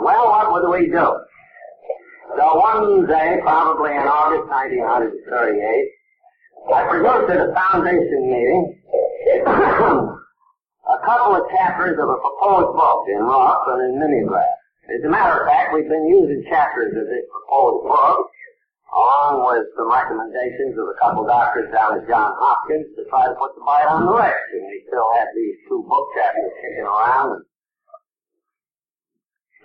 [0.05, 1.07] Well, what would we do?
[2.37, 5.98] So one day, probably in August 1938,
[6.69, 8.77] I produced at a foundation meeting
[9.41, 14.57] a couple of chapters of a proposed book in rough and in mimeograph.
[14.89, 18.25] As a matter of fact, we've been using chapters of this proposed book,
[18.89, 23.37] along with some recommendations of a couple doctors down at Johns Hopkins to try to
[23.37, 24.49] put the bite on the rest.
[24.53, 27.45] And we still have these two book chapters kicking around.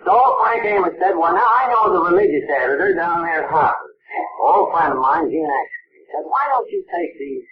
[0.05, 0.13] So
[0.45, 3.89] Frank Amos said, well, now I know the religious editor down there at Harper.
[4.45, 5.84] Old friend of mine, Gene Exman.
[6.15, 7.43] Said, why don't you take these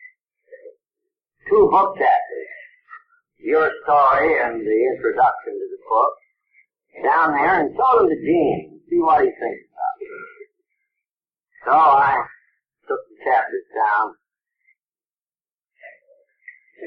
[1.51, 2.51] two book chapters,
[3.43, 6.13] your story and the introduction to the book,
[7.03, 10.11] down there and show them to Gene see what he thinks about it.
[11.65, 12.23] So I
[12.87, 14.15] took the chapters down.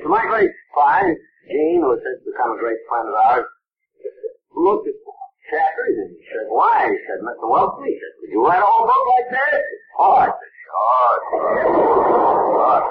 [0.03, 1.17] To my great surprise,
[1.51, 3.49] Gene, who has become a great friend of ours,
[4.55, 5.13] looked at the
[5.51, 6.89] chapters and he said, why?
[6.89, 7.49] He said, Mr.
[7.49, 9.61] Wilson, he said, could you write a whole book like that?
[9.99, 10.29] Oh, I
[10.67, 11.19] sure.
[11.31, 12.83] sure.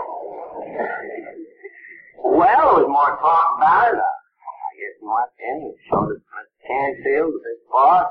[2.26, 4.00] Well, there was more talk about it.
[4.00, 8.10] I guess he went in and showed it to Canfield, the big boss.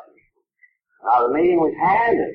[1.04, 2.32] Now the meeting was had and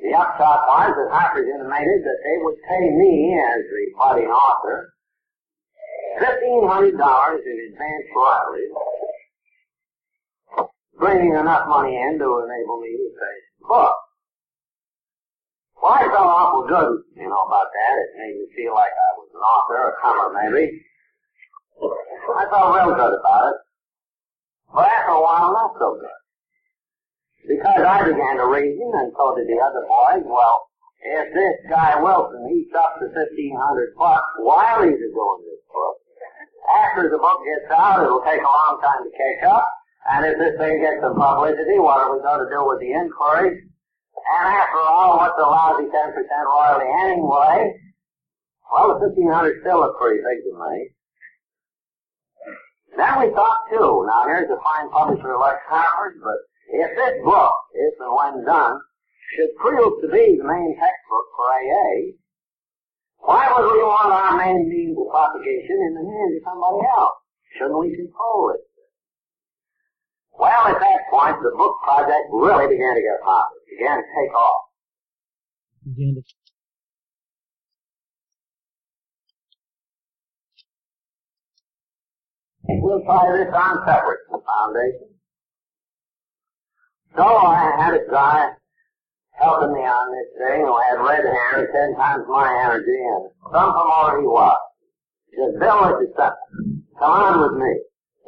[0.00, 4.92] the upshot was that Harper's intimated that they would pay me as the budding author
[6.18, 8.74] fifteen hundred dollars in advance royalties,
[10.98, 13.96] bringing enough money in to enable me to pay the book.
[15.80, 17.92] Well, I felt awful good, you know, about that.
[17.96, 20.76] It made me feel like I was an author, a comer maybe.
[21.80, 23.58] I felt real good about it.
[24.68, 26.20] But after a while, not so good.
[27.48, 30.68] Because I began to reason, and so did the other boys, well,
[31.00, 35.96] if this guy Wilson eats up the 1500 bucks while he's doing this book,
[36.76, 39.64] after the book gets out, it'll take a long time to catch up,
[40.12, 42.92] and if this thing gets some publicity, what are we going to do with the
[42.92, 43.69] inquiries?
[44.20, 46.14] And after all, what's a lousy 10%
[46.46, 47.74] royalty anyway?
[48.70, 50.74] Well, the 1500 still looks pretty big to me.
[52.96, 56.38] Then we thought too, now here's a fine publisher like Harper, but
[56.70, 58.80] if this book, if and when done,
[59.34, 62.18] should prove to be the main textbook for AA,
[63.26, 67.18] why would we want our main means of propagation in the hands of somebody else?
[67.58, 68.62] Shouldn't we control it?
[70.38, 73.48] Well, at that point, the book project really began to get hot.
[73.56, 74.62] It began to take off.
[75.84, 76.22] Began to
[82.82, 85.10] We'll try this on separate from the foundation.
[87.16, 88.50] So I had a guy
[89.32, 93.30] helping me on this thing who had red hair and ten times my energy and
[93.52, 94.60] some from more he was.
[95.30, 96.84] He says, Bill, this is something.
[96.98, 97.72] Come on with me.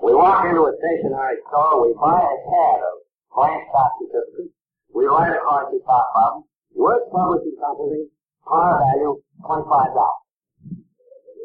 [0.02, 2.94] We walk into a stationery store, we buy a pad of
[3.30, 4.50] blank stock certificates,
[4.90, 6.34] we write across the top them,
[6.74, 8.10] Works Publishing Company,
[8.42, 9.62] par value, $25.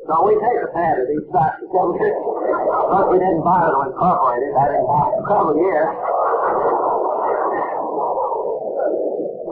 [0.10, 4.42] So we take a pad of these stock certificates, but we didn't bother to incorporate
[4.42, 4.50] it.
[4.58, 5.94] That didn't happen of years.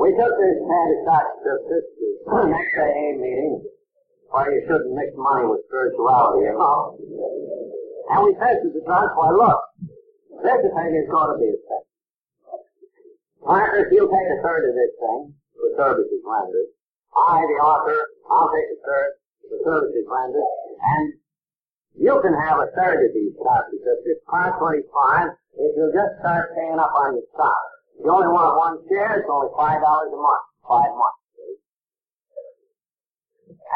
[0.01, 1.93] We took this pad of stock certificates
[2.25, 3.69] to the next AA meeting,
[4.33, 6.97] where you shouldn't mix money with spirituality, you know.
[8.09, 9.61] And we to the drunk, why look,
[10.45, 11.85] this thing is going to be a thing.
[13.41, 16.69] Marcus, you'll take a third of this thing for services rendered.
[17.13, 17.97] I, the author,
[18.29, 19.09] I'll take a third
[19.49, 20.49] for services rendered.
[20.81, 21.13] And
[21.97, 26.53] you can have a third of these stock certificates, par 25, if you'll just start
[26.53, 27.65] paying up on your stock.
[28.03, 30.45] You only want one share, it's only $5 a month.
[30.67, 31.21] Five months.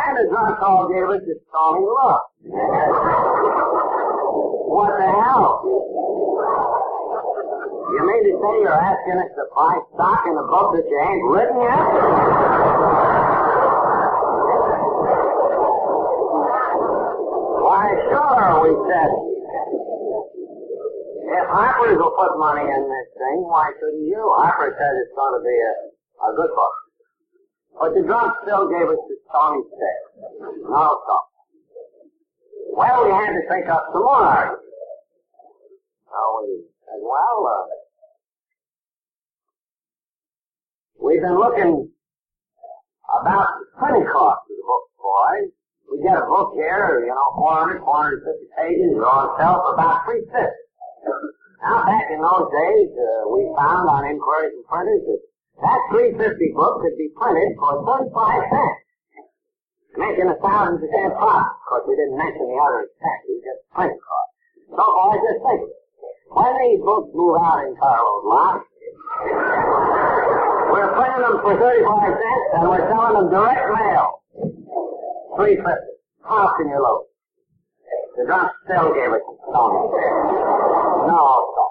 [0.05, 2.21] And the drunk all gave us a stormy look.
[4.79, 5.59] What the hell?
[7.91, 10.99] You mean to say you're asking us to buy stock in a book that you
[11.03, 11.83] ain't written yet?
[17.59, 19.11] Why, sure, we said.
[21.27, 24.23] If Harper's will put money in this thing, why shouldn't you?
[24.39, 25.75] Harper says it's going to be a,
[26.23, 26.75] a good book.
[27.75, 29.99] But the drunk still gave us the stony stick.
[30.71, 31.25] No stop.
[32.79, 34.68] Well, we had to think up some more arguments.
[36.09, 37.65] We said, well, uh,
[40.97, 41.85] we've been looking
[43.21, 45.53] about printing cost of the book, boys.
[45.85, 48.25] We get a book here, you know, 400, 450
[48.57, 50.33] pages, it all itself for about 350.
[51.61, 55.21] Now, back in those days, uh, we found on inquiries from printers that
[55.59, 58.15] that 350 book could be printed for 35
[58.47, 58.79] cents,
[59.99, 61.51] making a thousand percent profit.
[61.51, 64.33] Of course, we didn't mention the other expenses, just printing costs.
[64.71, 65.61] So, boys, just think.
[66.29, 68.65] When these books move out in carload lots,
[70.69, 74.21] we're printing them for 35 cents and we're selling them direct mail.
[75.35, 75.65] 350.
[76.21, 77.09] How can you lose?
[78.17, 79.81] The drunk still gave it to Tony.
[81.09, 81.65] No, no.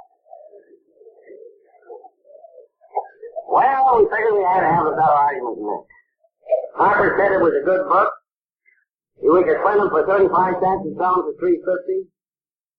[3.48, 5.84] Well, we figured we had to have a better argument than that.
[6.74, 8.10] Harper said it was a good book.
[9.22, 12.10] We could print them for 35 cents and sell them for 350.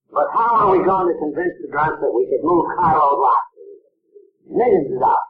[0.10, 3.50] But how are we going to convince the drunk that we could move carload lots?
[4.50, 5.30] Millions of dollars.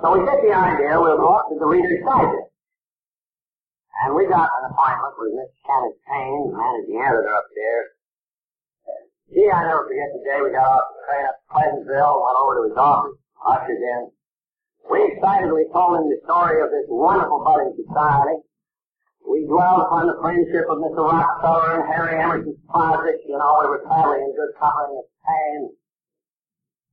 [0.00, 2.52] So we get the idea we'll go up to the Reader's Digest.
[4.04, 7.84] And we got an appointment with Miss Kenneth Payne, the managing editor up there.
[9.28, 12.40] Gee, I never forget the day we got off the train up to Pleasantville, went
[12.40, 14.02] over to his office, ushered in.
[14.88, 18.40] We excitedly told him the story of this wonderful budding society.
[19.26, 21.04] We dwelled upon the friendship of Mr.
[21.04, 23.20] Rockefeller and Harry Emerson Fosdick.
[23.28, 25.64] You know, we were traveling in good company with Payne.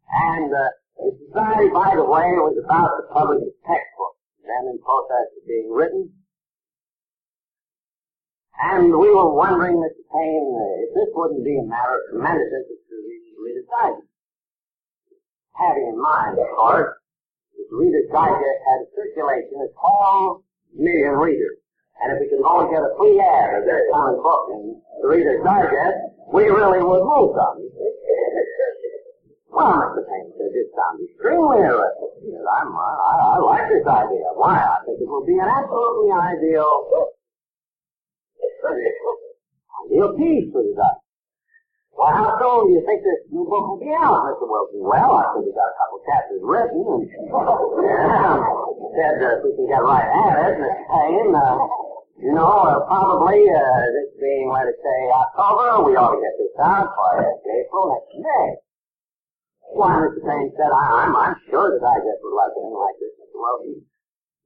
[0.07, 4.79] And uh, the society, by the way, was about to publish a textbook, then in
[4.79, 6.11] process of being written.
[8.57, 10.01] And we were wondering, Mr.
[10.09, 14.09] Payne, uh, if this wouldn't be a matter of tremendous interest to the Reader's Digest.
[15.53, 16.97] Having in mind, of course,
[17.53, 20.41] that the Reader's Digest had a circulation of 12
[20.73, 21.61] million readers.
[22.01, 25.07] And if we could only get a free ad of this common book in the
[25.07, 25.97] Reader's Digest,
[26.29, 27.57] we really would move some.
[29.49, 30.05] Well, Mr.
[30.05, 32.37] Payne this sounds extremely interesting.
[32.37, 34.29] I'm, I, I like this idea.
[34.37, 34.61] Why?
[34.61, 37.09] I think it will be an absolutely ideal
[38.67, 41.05] Ideal piece for the doctor.
[41.95, 44.45] Well, how soon do you think this new book will be out, Mr.
[44.45, 44.85] Wilson?
[44.85, 47.09] Well, I think we got a couple chapters written, and
[47.87, 50.77] yeah, said if we can get right at it, Mr.
[50.85, 51.57] Payne, uh,
[52.17, 56.33] you know, uh, probably uh, this being, let us say, October, we ought to get
[56.41, 58.47] this out by April next May.
[59.77, 60.25] Why, Mr.
[60.25, 63.13] Payne said, I, I'm, I'm sure that I just would like a thing like this,
[63.21, 63.37] Mr.
[63.37, 63.85] Wilson.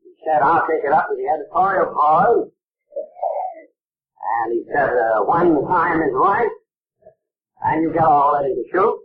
[0.03, 2.51] He said, I'll take it up with the editorial board.
[4.21, 6.51] And he said, uh, when the time is right,
[7.63, 8.99] and you get all ready to shoot,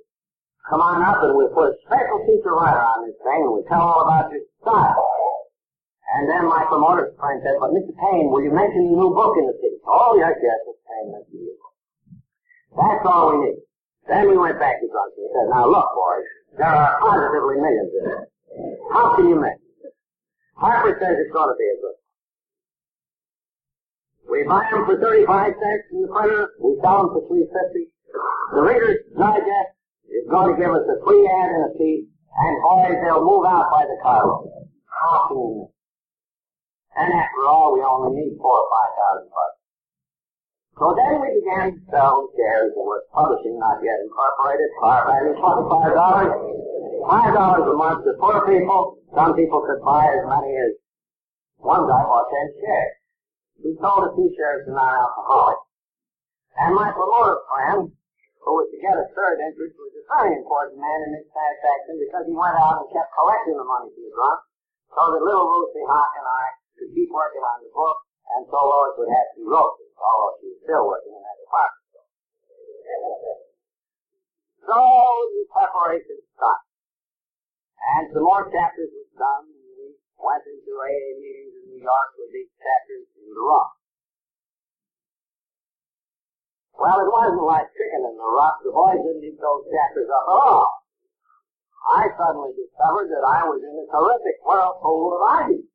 [0.69, 3.69] come on up and we'll put a special feature writer on this thing and we'll
[3.69, 5.16] tell all about your style.
[6.07, 7.91] And then my promoter friend said, but Mr.
[7.99, 9.79] Payne, will you mention the new book in the city?
[9.87, 10.83] Oh, yes, yes, Mr.
[10.87, 11.75] Payne mentioned new book.
[12.79, 13.59] That's all we need.
[14.07, 16.29] Then we went back to Johnson and said, now look, boys,
[16.63, 18.25] there are positively millions in it.
[18.95, 19.93] How can you make it?
[20.55, 21.97] Harper says it's going to be a good
[24.37, 26.51] we buy them for 35 cents in the printer.
[26.61, 27.89] We sell them for 350.
[28.53, 29.71] The Reader's Digest
[30.11, 33.47] is going to give us a free ad and a piece, And boys, they'll move
[33.47, 34.51] out by the carload,
[34.91, 35.76] hopping in them.
[36.97, 39.61] And after all, we only need four or five thousand bucks.
[40.81, 45.93] So then we began to sell shares of Works Publishing, not yet incorporated, par twenty-five
[45.93, 46.33] dollars,
[47.05, 49.01] five dollars a month to poor people.
[49.13, 50.73] Some people could buy as many as
[51.61, 52.97] one guy bought ten shares.
[53.61, 55.65] We sold a few shares to non-alcoholics.
[56.61, 57.93] And my promoter friend,
[58.41, 62.01] who was to get a third interest, was a very important man in this transaction
[62.01, 64.41] because he went out and kept collecting the money for the drunk,
[64.93, 66.45] so that little Lucy Hock and I
[66.77, 67.99] could keep working on the book,
[68.37, 71.39] and so Lois would have to roast it, although she was still working in that
[71.41, 71.85] department.
[74.67, 76.67] So the preparation started.
[77.87, 82.11] And some more chapters was done, and we went into AA meetings in New York
[82.19, 83.79] with these chapters in the rough.
[86.77, 88.59] Well, it wasn't like chicken in the rough.
[88.67, 90.69] The boys didn't eat those chapters up at all.
[91.87, 95.71] I suddenly discovered that I was in a terrific whirlpool of argument.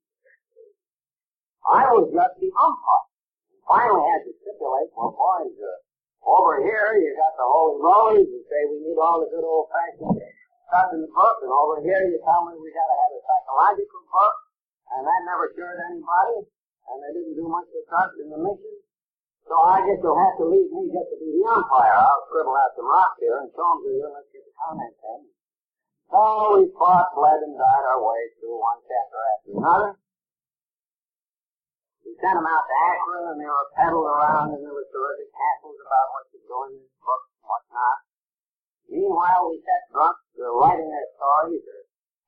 [1.66, 3.08] I was just the umpire.
[3.70, 5.78] Finally had to stipulate, well, boys, uh,
[6.28, 9.70] over here you got the holy rollers and say we need all the good old
[9.72, 10.22] fashioned
[10.68, 13.22] stuff in the book, and over here you tell me we got to have a
[13.22, 14.36] psychological book,
[14.96, 16.46] and that never cured anybody,
[16.90, 18.76] and they didn't do much of trust in the mission.
[19.48, 21.96] So I guess you'll have to leave me just to be the umpire.
[21.96, 24.56] I'll scribble out some rocks here and show them to you, and let's get the
[24.56, 25.22] comments in.
[26.12, 26.20] So
[26.60, 29.92] we fought, bled, and died our way through one chapter after another.
[32.02, 35.30] We sent them out to Akron, and they were peddled around, and there was terrific
[35.30, 37.98] hassles about what to do in this book and what not.
[38.90, 41.82] Meanwhile, we set drunks to writing their stories or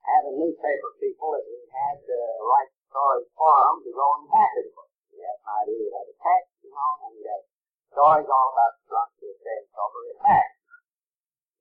[0.06, 4.52] having newspaper people that we had to write stories for them to go the back
[4.54, 4.92] the book.
[5.10, 7.44] We had an idea, we had a text, you know, and we had
[7.90, 10.54] stories all about the drunks who were staying sober in fact.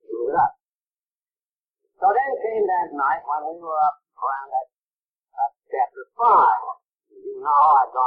[0.05, 0.53] It up.
[1.97, 4.67] So then came that night when we were up around that
[5.33, 6.82] uh, chapter 5 you know, I've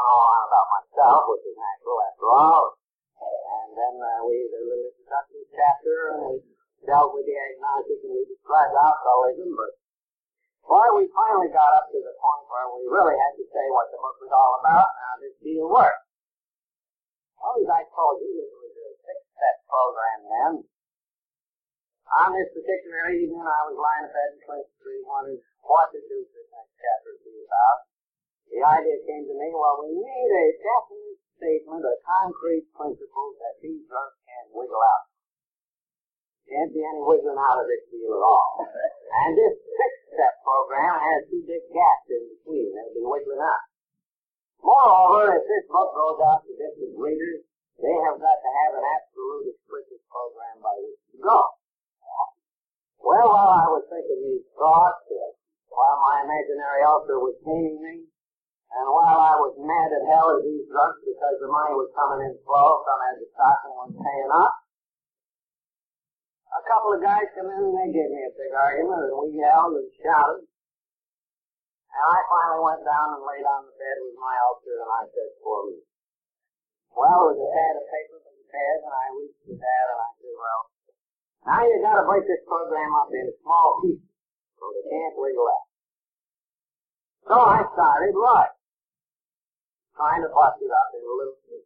[0.02, 2.64] all on about myself, which is natural after all.
[3.16, 6.36] And then uh, we did a little introductory chapter, and we
[6.84, 9.56] dealt with the agnostic, and we described alcoholism.
[9.56, 9.72] But
[10.66, 13.88] boy, we finally got up to the point where we really had to say what
[13.92, 16.04] the book was all about, and how this deal worked.
[17.40, 20.52] Well, as I told you, this was a six-step program then.
[22.06, 25.98] On this particular evening, I was lying in bed in Clinton Street, wondering what do
[25.98, 27.78] for this next chapter to be about.
[28.50, 33.60] The idea came to me, well, we need a definite statement, a concrete principle that
[33.60, 35.06] these drunks can wiggle out.
[36.46, 38.52] Can't be any wiggling out of this deal at all.
[39.16, 42.68] And this six-step program has two big gaps in between.
[42.74, 43.64] They'll be wiggling out.
[44.60, 47.46] Moreover, if this book goes out to distant readers,
[47.80, 51.38] they have got to have an absolute explicit program by which to go.
[53.00, 55.32] Well, while I was thinking these thoughts, uh,
[55.70, 58.10] while my imaginary ulcer was paining me,
[58.76, 62.28] and while I was mad at hell at these drunks because the money was coming
[62.28, 64.52] in slow, some had to stop and was paying up,
[66.52, 69.32] a couple of guys come in and they gave me a big argument and we
[69.32, 70.44] yelled and shouted.
[70.44, 75.02] And I finally went down and laid on the bed with my ulcer and I
[75.08, 75.80] said, for me.
[76.92, 79.84] Well, there was a pad of paper from the pad and I reached for that
[79.88, 80.62] and I said, well,
[81.48, 84.04] now you gotta break this program up into small pieces
[84.60, 85.68] so they can't wiggle out.
[87.24, 88.55] So I started right
[89.96, 91.64] trying to bust it up in a little piece.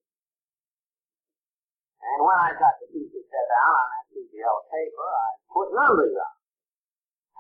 [2.00, 4.00] And when I got the pieces set down on that
[4.40, 6.34] of paper, I put numbers on.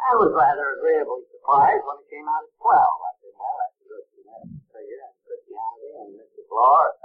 [0.00, 2.66] I was rather agreeably surprised when it came out at 12.
[2.66, 4.04] I said, well, that's a good
[4.68, 6.42] figure and Christianity and Mr.
[6.48, 6.98] Flores.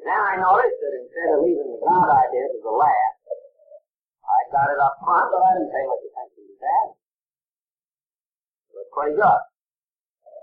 [0.00, 3.20] Then I noticed that instead of leaving the God idea to the last,
[4.24, 6.86] I got it up front, but I didn't pay much attention to that.
[8.70, 9.40] It looked pretty good.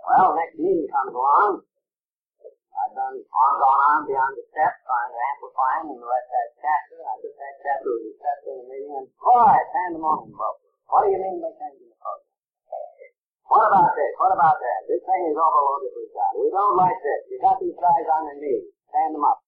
[0.07, 1.67] Well, next meeting comes along.
[1.67, 6.47] I've done on gone on beyond the steps, trying to amplify them and the that
[6.63, 6.95] chapter.
[7.03, 10.63] I took that chapter was accepted in the meeting and boy, pandemonium broke.
[10.87, 12.23] What do you mean by changing the program?
[13.51, 14.11] What about this?
[14.15, 14.79] What about that?
[14.87, 16.31] This thing is overloaded with God.
[16.39, 17.21] We don't like this.
[17.27, 18.63] You got these guys on their knees.
[18.87, 19.43] Stand them up.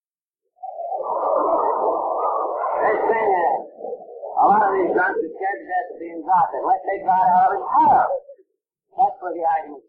[2.83, 3.59] This thing is,
[4.35, 6.51] a lot of these guns are scared to death of being God.
[6.51, 8.11] Let's take God out of his heart.
[8.99, 9.88] That's where the have.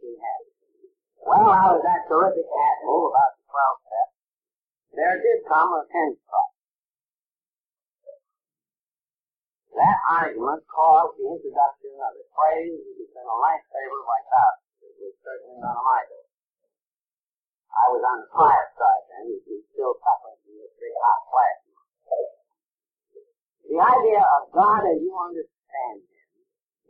[1.31, 4.09] Well, out of that terrific apple, about the 12th step,
[4.99, 6.51] there did come a 10th spot.
[9.79, 14.75] That argument caused the introduction of a phrase that has been a lifesaver by thousands.
[14.83, 16.03] It was certainly none of my.
[17.79, 19.31] I was on the fire side then.
[19.31, 21.63] You was still suffering from this big hot flash.
[23.71, 26.27] The idea of God as you understand Him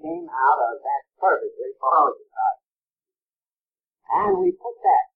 [0.01, 2.31] came out of that perfectly ferocious
[4.11, 5.07] And we put that.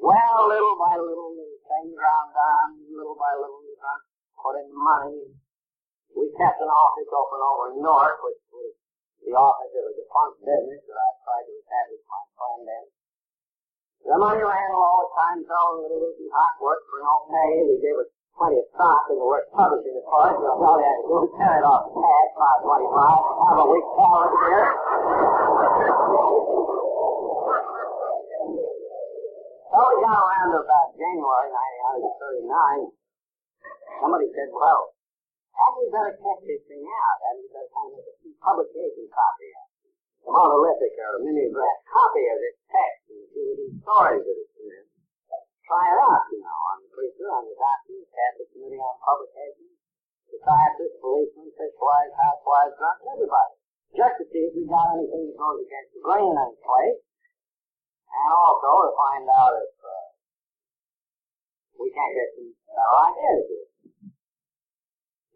[0.00, 3.76] Well, little by little, the thing ground down, little by little, we
[4.34, 5.30] put in money.
[6.16, 8.72] We kept an office open over north, which was
[9.22, 12.84] the office of a defunct business that I tried to establish my friend in.
[14.10, 17.52] The money ran low times, though, a little easy hot work for no pay.
[17.68, 20.84] They gave us plenty of stock in the work publishing as far as all you
[20.84, 23.20] had to do carry it off the pad, five twenty-five,
[23.50, 24.68] have a week's salary here.
[29.70, 31.48] So we got around to about January
[32.50, 32.90] 1939.
[34.02, 34.90] Somebody said, well,
[35.54, 37.16] hadn't we better check this thing out?
[37.22, 39.94] Hadn't we better kind of make a publication copy of it?
[40.26, 44.49] Multilith or mimeograph copy of this text and see what these stories that it's in.
[45.70, 49.78] Try it out, you know, on the preacher, on the doctor, Catholic Committee on Publications,
[50.26, 53.54] psychiatrists, policemen, fishwives, housewives, drunks, everybody.
[53.94, 56.98] Just to see if we got anything that goes against the grain in any place.
[58.10, 60.06] And also to find out if uh,
[61.78, 63.68] we can't get some better ideas here.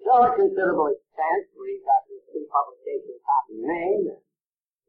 [0.03, 4.19] So at considerable expense, we got this pre-publication copy made.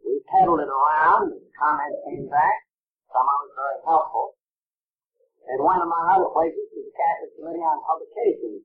[0.02, 2.66] We peddled it around, and comments came back.
[3.14, 4.34] Some of it very helpful.
[5.56, 8.60] It went, among other places, to the Catholic Committee on Publications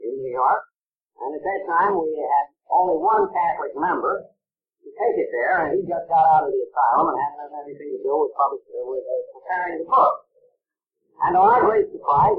[0.00, 0.64] in New York.
[1.20, 4.24] And at that time, we had only one Catholic member
[4.80, 7.68] to take it there, and he just got out of the asylum and hadn't had
[7.68, 10.24] anything to do with, public, uh, with uh, preparing the book.
[11.20, 12.32] And to our great surprise,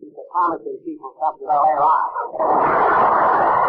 [0.00, 3.67] he's promising people something later on.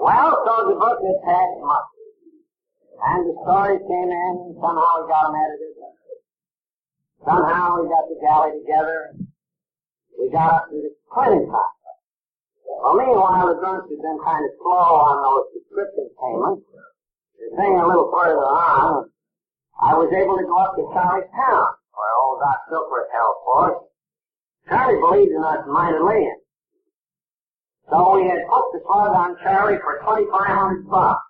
[0.00, 1.96] Well, so the book has passed muster.
[2.96, 5.76] And the stories came in, somehow we got them edited.
[7.24, 9.18] Somehow we got the galley together.
[10.18, 11.98] We got up to the printing process.
[12.64, 16.64] Well, meanwhile, the drunks had been kind of slow on those subscription payments.
[17.36, 19.10] The thing a little further on,
[19.82, 23.78] I was able to go up to Charlie Towns, where old Doc Silkworth held forth.
[24.68, 26.40] Charlie believed in us mightily, and
[27.90, 31.22] so we had put the plug on Charlie for 2500 bucks.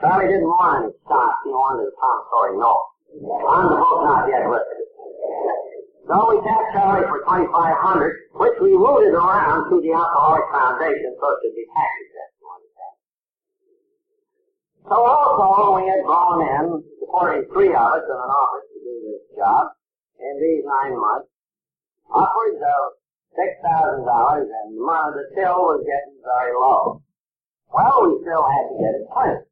[0.00, 1.34] Charlie didn't want any stock.
[1.44, 2.86] He wanted a promissory note.
[3.20, 4.86] On the book, not yet listed.
[6.06, 11.24] So we tapped Charlie for 2500 which we routed around to the Alcoholic Foundation so
[11.34, 12.30] it could be tax exempt.
[14.90, 18.94] So also we had gone in, supporting three of us in an office to do
[19.06, 19.70] this job
[20.18, 21.30] in these nine months,
[22.10, 22.99] upwards of
[23.36, 27.02] six thousand dollars, and the till was getting very low.
[27.70, 29.46] Well, we still had to get it printed.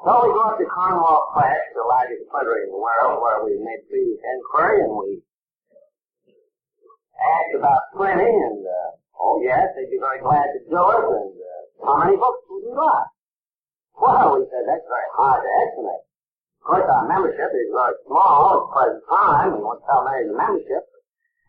[0.00, 3.60] So we go up to Cornwall Press, the largest printer in the world, where we
[3.60, 5.20] made previous inquiry, and we
[7.16, 8.90] asked about printing, and uh,
[9.20, 12.64] oh yes, they'd be very glad to do it, and uh, how many books would
[12.64, 13.08] we like?
[13.96, 16.04] Well, we said that's very hard to estimate.
[16.60, 19.48] Of course, our membership is very small at the present time.
[19.56, 20.84] We won't tell many the membership.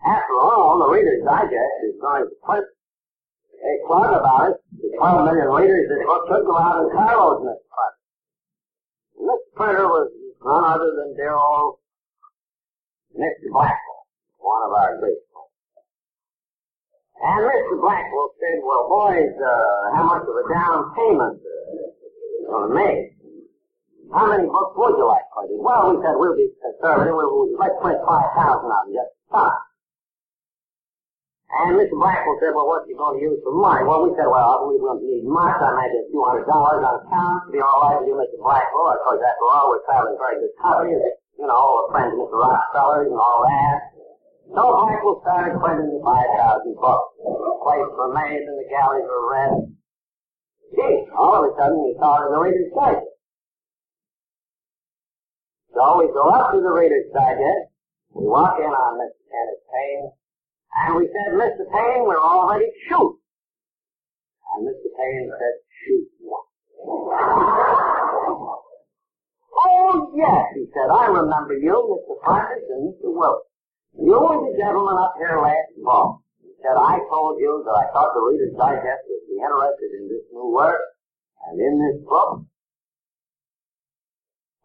[0.05, 4.57] After all, the Reader's Digest is going to put a plug about it.
[4.77, 7.97] The 12 million readers book could go out in in this printer.
[9.17, 10.09] And this printer was
[10.45, 11.79] none other than dear old
[13.17, 13.49] Mr.
[13.49, 14.05] Blackwell,
[14.37, 15.17] one of our great.
[17.17, 17.81] And Mr.
[17.81, 23.17] Blackwell said, well, boys, uh, how much of a down payment uh, going to make?
[24.13, 25.57] How many books would you like printed?
[25.57, 27.17] Well, we said we'll be conservative.
[27.17, 29.66] We'll, let's print 5,000 of them just stop.
[31.47, 31.95] And Mr.
[31.95, 33.87] Blackwell said, well, what's he going to use for money?
[33.87, 35.55] Well, we said, well, I believe we don't need much.
[35.63, 37.47] I imagine a few hundred dollars on account.
[37.47, 38.35] to Be all right with you, Mr.
[38.43, 38.91] Blackwell.
[38.91, 40.99] Of course, after all, we're traveling very good company.
[41.39, 42.35] You know, all the friends of Mr.
[42.35, 43.77] Rockefeller and all that.
[44.51, 47.15] So Blackwell started printing the 5,000 books.
[47.63, 49.71] Plates were made and the galleys were read.
[50.75, 53.07] Gee, all of a sudden we saw it in the Reader's Digest.
[55.75, 57.71] So we go up to the Reader's Digest.
[58.11, 59.19] We walk in on Mr.
[59.31, 60.11] Kenneth Payne.
[60.75, 61.65] And we said, Mr.
[61.71, 63.19] Payne, we're all ready to shoot.
[64.55, 64.89] And Mr.
[64.97, 65.55] Payne said,
[65.85, 66.45] shoot what?
[69.57, 72.15] oh, yes, he said, I remember you, Mr.
[72.23, 73.09] Francis and Mr.
[73.13, 73.47] Wilson.
[73.97, 76.21] You were the gentleman up here last fall.
[76.41, 80.07] He said, I told you that I thought the Reader's Digest would be interested in
[80.07, 80.81] this new work
[81.49, 82.45] and in this book.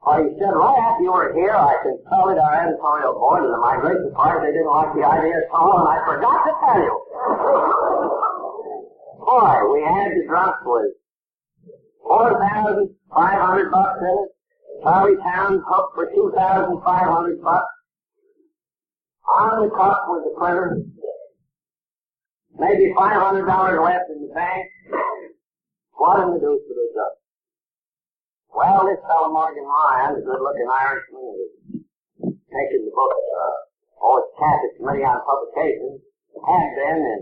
[0.04, 3.54] Oh, well, he said, right after you were here, I consulted our editorial board and
[3.54, 4.46] the migration party.
[4.50, 6.94] They didn't like the idea at all, and I forgot to tell you.
[9.22, 10.90] Boy, we had the drunk with
[12.02, 14.28] 4,500 bucks in it.
[14.82, 17.72] Charlie Town hooked for 2,500 bucks.
[19.28, 20.82] on the cuff with the printer,
[22.58, 24.66] maybe $500 left in the bank.
[25.94, 27.21] What in the deuce would have done?
[28.52, 31.24] Well, this fellow Morgan Ryan, the good-looking Irishman,
[32.20, 33.56] who's taken the book, uh,
[34.04, 36.04] oh, it's Committee on Publications,
[36.36, 37.20] had been in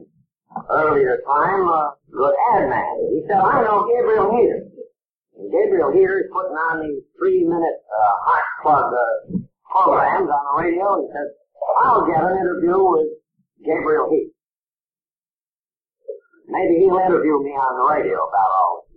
[0.74, 2.94] earlier time a good ad man.
[3.14, 4.74] He said, I know Gabriel Heatter.
[5.38, 9.38] And Gabriel Heatter is putting on these three-minute uh, hot plug uh,
[9.70, 11.30] programs on the radio, and said,
[11.78, 13.06] I'll get an interview with
[13.62, 14.34] Gabriel Heatter.
[16.50, 18.89] Maybe he'll interview me on the radio about all this.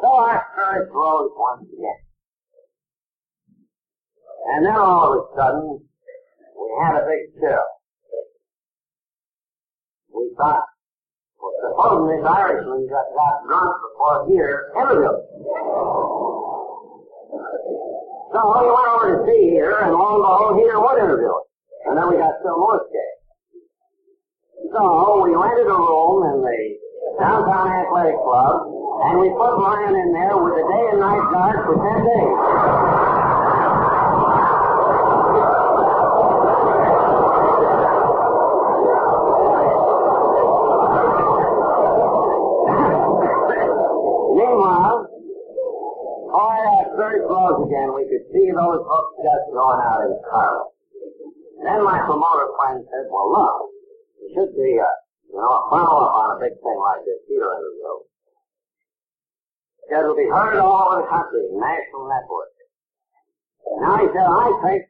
[0.00, 2.00] So our courage rose once again.
[4.48, 5.84] And then all of a sudden,
[6.56, 7.68] we had a big chill.
[10.08, 10.64] We thought,
[11.36, 15.20] well, supposing this Irishman got, got drunk before Heatter interviewed.
[18.32, 21.34] So we went over to see Heatter, and lo and behold, Heatter would interview.
[21.84, 23.20] And then we got still more scared.
[24.72, 24.80] So
[25.24, 26.58] we rented a room in the
[27.18, 28.68] downtown athletic club,
[29.08, 32.36] and we put Ryan in there with a day and night guard for ten days.
[44.30, 45.08] Meanwhile,
[46.24, 50.72] before our third closed again, we could see those books just going out in Carlos.
[51.64, 53.68] Then my promoter friend said, well, look,
[54.16, 54.88] there should be a,
[55.30, 58.10] you know, a follow-up on a big thing like this here interview.
[59.90, 62.50] It'll be heard all over the country, national network.
[63.78, 64.82] Now he said, I think,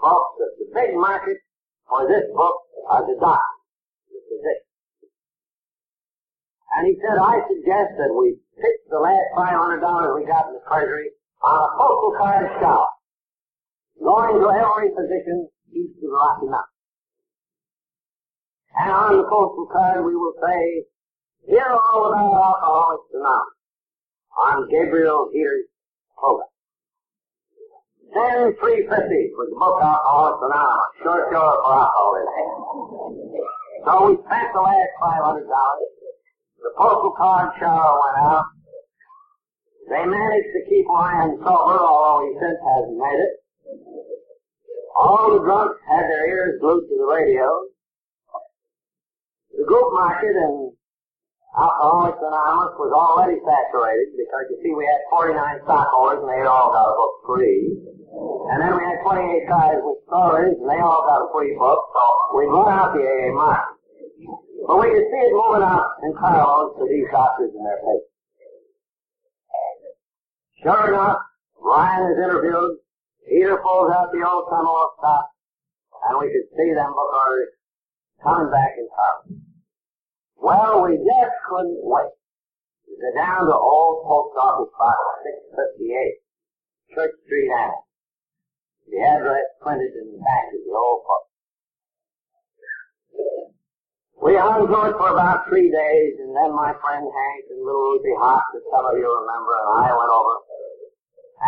[0.00, 1.36] folks, that the big market
[1.88, 2.56] for this book
[2.88, 3.60] are the doctors,
[4.08, 5.12] the physicians.
[6.76, 9.80] And he said, I suggest that we pitch the last $500
[10.16, 11.12] we got in the treasury
[11.44, 12.92] on a postal card shower,
[14.00, 16.79] going to every physician east of the Rocky Mountains.
[18.78, 20.84] And on the postal card we will say,
[21.46, 23.58] hear all about Alcoholics Anonymous
[24.38, 25.66] on Gabriel Heatter's
[26.16, 26.48] program.
[28.14, 32.26] Then 350 for the book Alcoholics Anonymous, short short for alcohol in.
[33.84, 35.46] So we spent the last $500.
[36.62, 38.46] The postal card shower went out.
[39.88, 43.34] They managed to keep Ryan sober, although he since hasn't made it.
[44.94, 47.66] All the drunks had their ears glued to the radio.
[49.56, 50.72] The group market in
[51.50, 56.70] Alcoholics Anonymous was already saturated because you see we had 49 stockholders and they all
[56.70, 57.74] got a book free.
[58.54, 61.80] And then we had 28 guys with stories and they all got a free book,
[61.90, 62.02] so
[62.38, 63.74] we run out the AA market.
[64.66, 68.14] But we could see it moving out in carloads to these doctors and their patients.
[70.62, 71.18] Sure enough,
[71.58, 72.78] Ryan is interviewed.
[73.26, 75.26] Peter pulls out the old tunnel of stock,
[76.06, 77.58] and we could see them book orders
[78.22, 79.40] coming back in carloads.
[80.36, 82.12] Well, we just couldn't wait
[82.88, 84.96] to go down to old post office box
[85.52, 87.84] 658, Church Street, Annex.
[88.88, 91.24] The address printed in the back of the old book.
[94.20, 97.96] We hung to it for about three days, and then my friend Hank and little
[97.96, 100.34] Ruthie Hart, that some of you remember, and I went over,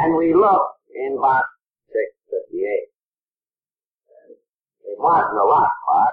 [0.00, 1.44] and we looked in box
[1.92, 2.88] 658.
[4.88, 6.12] It wasn't a lock box.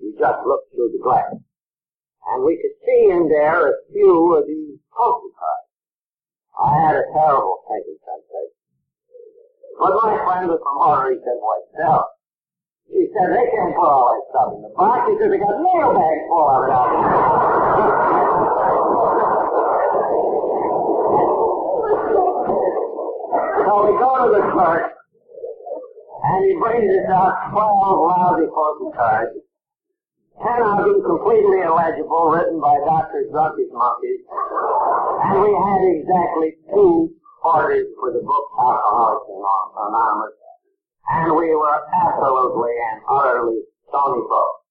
[0.00, 1.36] You just looked through the glass.
[1.36, 5.70] And we could see in there a few of these postal cards.
[6.56, 8.60] I had a terrible thinking sensation.
[9.80, 10.76] But my friend was from
[11.24, 12.20] said, why, sell it.
[12.92, 15.08] He said, they can't put all that stuff in the box.
[15.08, 16.74] He said, they got mail bags full of it
[23.64, 27.64] So we go to the clerk, and he brings us out 12
[28.10, 29.38] lousy postal cards.
[30.40, 33.28] Of them completely illegible, written by Dr.
[33.28, 34.24] Drunky's Monkeys.
[34.28, 37.12] And we had exactly two
[37.44, 40.40] orders for the book Alcoholics Anonymous
[41.10, 44.62] and we were absolutely and utterly stony broke.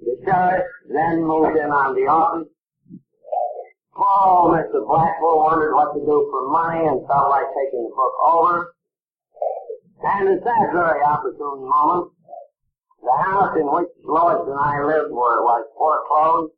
[0.00, 2.48] The sheriff then moved in on the office.
[3.96, 4.84] Oh, Mr.
[4.84, 8.72] Blackwell wondered what to do for money and felt like taking the book over.
[10.04, 12.12] And at that very opportune moment,
[13.02, 16.52] the house in which Lois and I lived were, was foreclosed,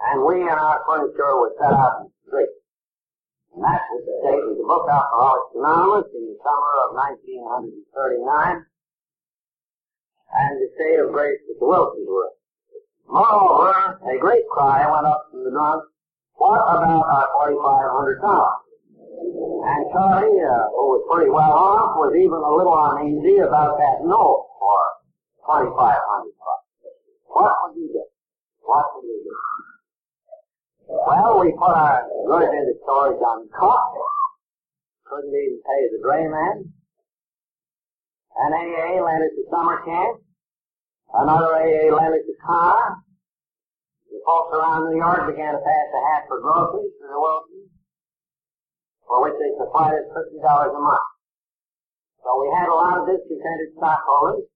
[0.00, 2.54] and we and our furniture were set out in the street.
[3.54, 8.66] And that was the date of the book Alcoholics Anonymous in the summer of 1939,
[10.34, 12.32] and the state of grace that the Wilsons were.
[13.06, 15.84] Moreover, a great cry went up from the drunk,
[16.36, 18.18] what about our $4,500?
[19.64, 24.04] And Charlie, uh, who was pretty well off, was even a little uneasy about that
[24.04, 25.03] note, for.
[25.44, 26.68] 2500 bucks.
[27.28, 28.04] What would you do?
[28.64, 29.34] What would you do?
[30.88, 33.92] Well, we put our goods into storage on cost.
[35.04, 36.72] Couldn't even pay the drayman.
[38.40, 40.24] An AA lent us a summer camp.
[41.12, 43.04] Another AA lent us a car.
[44.08, 47.68] The folks around New York began to pass a hat for groceries to the Wilsons,
[49.04, 51.08] for which they supplied us $50 a month.
[52.24, 54.48] So we had a lot of discontented stockholders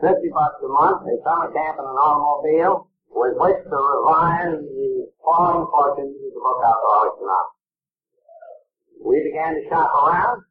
[0.00, 5.06] Fifty bucks a month, a summer camp and an automobile, with which to revise the
[5.22, 7.54] falling fortunes of the book Alcoholics Anonymous.
[9.04, 10.42] We began to shop around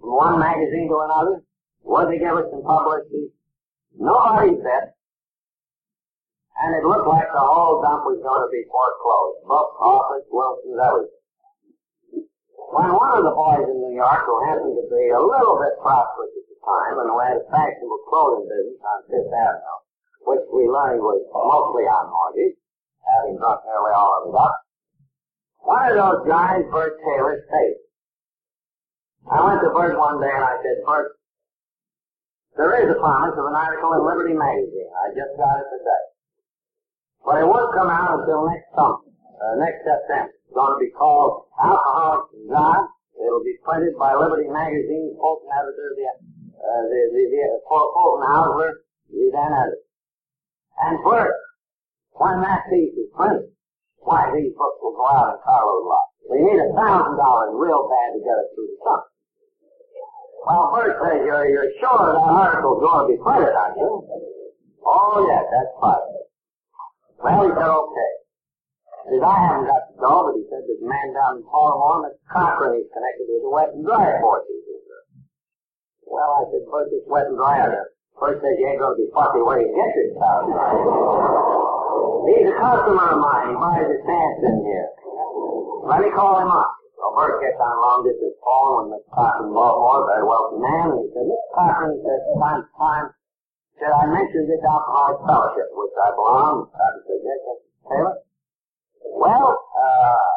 [0.00, 1.44] from one magazine to another.
[1.84, 3.30] Would they give us some publicity?
[3.94, 4.96] Nobody said.
[6.58, 9.46] And it looked like the whole dump was going to be foreclosed.
[9.46, 11.22] Book, office, Wilson's, everything.
[12.74, 15.78] When one of the boys in New York, who happened to be a little bit
[15.78, 19.78] prosperous at the time and who had a fashionable clothing business on Fifth Avenue,
[20.24, 22.56] which we learned was mostly on mortgage,
[23.04, 24.56] having drunk nearly all of it up,
[25.64, 27.80] one of those guys, Bert Taylor, stayed.
[29.32, 31.16] I went to Bert one day and I said, Bert,
[32.56, 34.92] there is a promise of an article in Liberty Magazine.
[34.92, 36.04] I just got it today.
[37.24, 40.28] But it won't come out until next summer, uh, next September.
[40.28, 42.84] It's going to be called Alcoholics and God.
[43.16, 46.04] It'll be printed by Liberty Magazine, Fulton editor, the,
[46.64, 48.72] uh, the, the, the Fulton Housler,
[49.12, 49.84] the then editor.
[50.80, 51.36] And Bert,
[52.16, 53.52] when that piece is printed,
[54.00, 56.12] why these books will go out in carload lots.
[56.28, 59.08] We need a thousand dollars real bad to get us through the summer.
[60.44, 63.88] Well, Bert says you're, you're sure that article's going to be printed, aren't you?
[64.84, 66.04] Oh, yes, that's fine.
[67.24, 68.12] Well, he said, okay.
[69.08, 72.04] He says, I haven't got to go, but he said a man down in Baltimore,
[72.08, 72.20] Mr.
[72.28, 74.63] Cochran, he's connected with the wet and dry forces.
[76.06, 77.68] Well, I said, Bert, this wet and dry
[78.20, 80.46] First says you ain't going to be fussy where you get this stuff.
[82.24, 83.46] He's a customer of mine.
[83.50, 84.88] He buys his pants in here.
[85.84, 86.70] Let me call him up.
[86.94, 89.10] So Bert gets on long distance phone with Mr.
[89.12, 91.48] Cochran Baltimore, very wealthy man, and he said, Mr.
[91.52, 93.06] Cochran, he said, time to time,
[93.76, 96.70] said, I mentioned this alcoholic fellowship, which I belong.
[96.72, 98.16] Cochran said, yes, yes, Taylor.
[99.20, 100.28] Well, uh,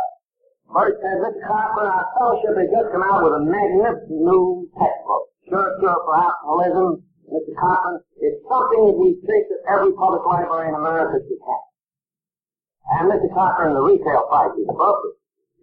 [0.76, 1.40] Bert said, Mr.
[1.46, 5.30] Cochran, our fellowship has just come out with a magnificent new textbook.
[5.48, 7.56] Cure for alcoholism, Mr.
[7.56, 11.68] Cochran, it's something that we think that every public library in America should have.
[13.00, 13.32] And Mr.
[13.32, 15.00] Cochran, the retail price is book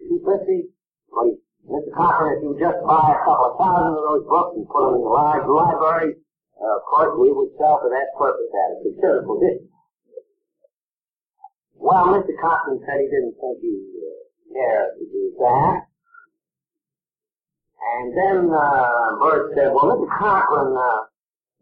[0.09, 0.72] two fifty.
[1.12, 1.37] But
[1.68, 1.93] Mr.
[1.97, 5.01] Cochran, if you just buy a couple of thousand of those books and put them
[5.01, 6.16] in the large library,
[6.61, 9.72] uh, of course, we would sell for that purpose at a considerable distance.
[11.76, 12.32] Well, Mr.
[12.41, 14.16] Cochran said he didn't think he uh,
[14.53, 15.93] cared to do that.
[17.85, 20.09] And then uh, Bert said, well, Mr.
[20.09, 21.05] Cochran, uh,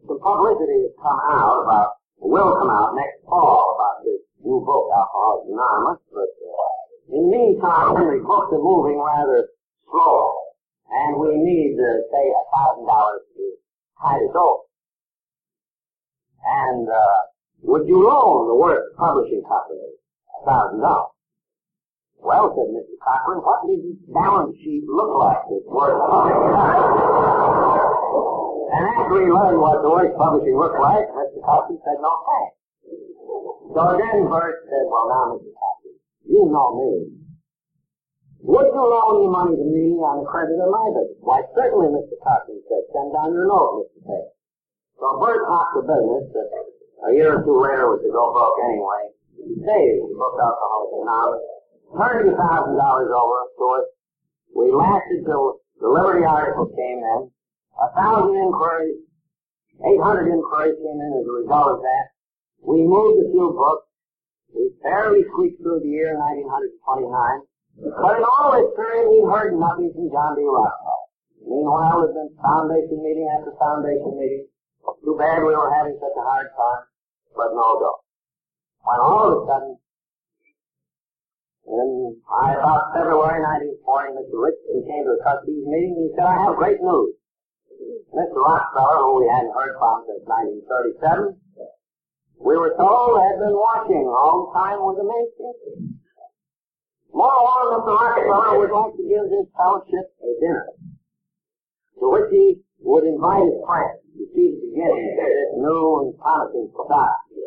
[0.06, 4.86] some publicity has come out about, will come out next fall about this new book,
[4.94, 9.48] Alcoholics Anonymous, but uh, in the meantime, the books are moving rather
[9.90, 10.30] slow,
[10.90, 13.44] and we need, uh, say, a thousand dollars to
[14.00, 14.62] tide us over.
[16.42, 17.20] And uh,
[17.62, 19.90] would you loan the Works Publishing Company
[20.42, 21.14] a thousand dollars?
[22.22, 22.94] Well, said Mr.
[23.02, 25.98] Cochran, what did this balance sheet look like that's Worth?
[28.72, 31.42] And after he learned what the Works Publishing looked like, Mr.
[31.42, 32.54] Cochran said no thanks.
[33.74, 35.50] So then Bert said, well now, Mr.
[35.50, 35.94] Cochran,
[36.30, 36.90] you know me.
[38.46, 41.18] Would you loan your money to me on the credit of my business?
[41.26, 42.14] Why, certainly, Mr.
[42.22, 43.98] Cochran said, send down your note, Mr.
[44.06, 44.30] Taylor.
[45.02, 46.48] So Bert hopped the business that
[47.02, 49.10] a year or two later was to go broke anyway.
[49.42, 50.94] He saved the book Alcoholics
[51.92, 53.86] a thousand dollars over to us.
[54.54, 57.30] We lasted till the Liberty article came in.
[57.80, 59.00] A thousand inquiries,
[59.80, 62.04] 800 inquiries came in as a result of that.
[62.62, 63.88] We moved a few books.
[64.54, 67.48] We barely squeaked through the year 1929.
[67.80, 70.44] But in all this period, we heard nothing from John D.
[70.44, 71.08] Rockefeller.
[71.40, 74.46] Meanwhile, there's been foundation meeting after foundation meeting.
[75.02, 76.84] Too bad we were having such a hard time,
[77.34, 77.92] but no go.
[78.84, 79.78] When all of a sudden,
[81.66, 83.38] in about February
[83.86, 84.36] 1940, Mr.
[84.36, 87.14] Richardson came to the trustees meeting and he said, I have great news.
[88.12, 88.38] Mr.
[88.38, 91.38] Rockefeller, who we hadn't heard from since 1937,
[92.42, 96.02] we were told had been watching all the time with interest.
[97.14, 97.94] Moreover, Mr.
[97.94, 100.66] Rockefeller would like to give his fellowship a dinner,
[102.02, 106.10] to which he would invite his friends to see the beginning of this new and
[106.18, 107.38] promising society.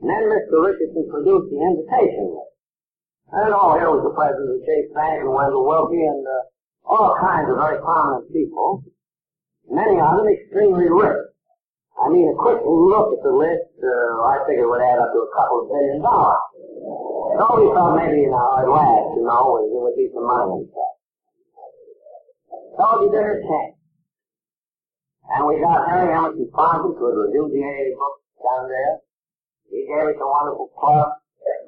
[0.00, 0.64] And then Mr.
[0.64, 2.55] Richardson produced the invitation list.
[3.32, 6.46] And oh, here was the president of Chase Bank and Wendell Willkie and uh,
[6.86, 8.86] all kinds of very prominent people
[9.68, 11.26] many of them extremely rich.
[11.96, 15.20] I mean, a quick look at the list, uh, I figured would add up to
[15.24, 16.44] a couple of billion dollars.
[17.40, 20.64] So we thought maybe, you know, at last, you know, there would be some money
[20.64, 20.96] inside.
[22.76, 23.74] So the dinner came.
[25.26, 28.94] And we got Harry Emerson Fosdick, who had reviewed the AA book down there.
[29.72, 31.16] He gave us a wonderful club.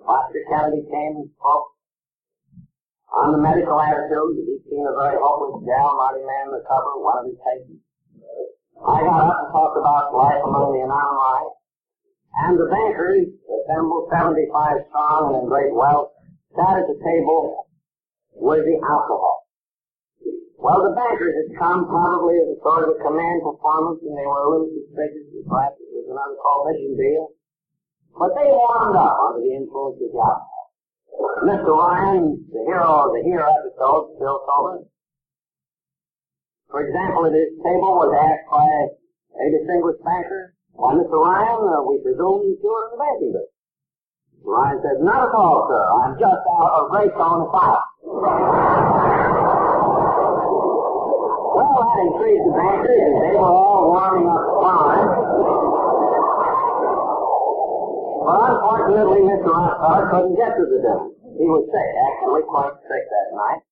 [0.05, 1.79] Foster Kennedy came and spoke
[3.13, 4.41] on the medical attitude.
[4.41, 7.85] He'd seen a very hopeless gal, Marty Mann, recover, one of his patients.
[8.79, 11.59] I got up and talked about life among the anonymized.
[12.39, 16.15] And the bankers, assembled 75 strong and in great wealth,
[16.55, 17.67] sat at the table
[18.39, 19.49] with the alcohol.
[20.59, 24.27] Well, the bankers had come probably as a sort of a command performance, and they
[24.27, 27.38] were a little suspicious that perhaps it was another prohibition deal.
[28.19, 30.75] But they warmed up under the influence of alcohol.
[31.47, 31.71] Mr.
[31.71, 34.83] Ryan, the hero of the Here episode, still sober.
[36.67, 41.15] For example, at his table was asked by a distinguished banker, why, Mr.
[41.15, 43.55] Ryan, uh, we presume you are in the banking business.
[44.43, 45.83] Ryan said, not at all, sir.
[46.03, 47.87] I'm just out of Greystone Asylum.
[51.55, 55.88] well, that intrigued the bankers, and they were all warming up fine.
[58.29, 59.49] But unfortunately, Mr.
[59.49, 61.17] Rockefeller couldn't get to the dinner.
[61.41, 63.65] He was sick, actually quite sick that night.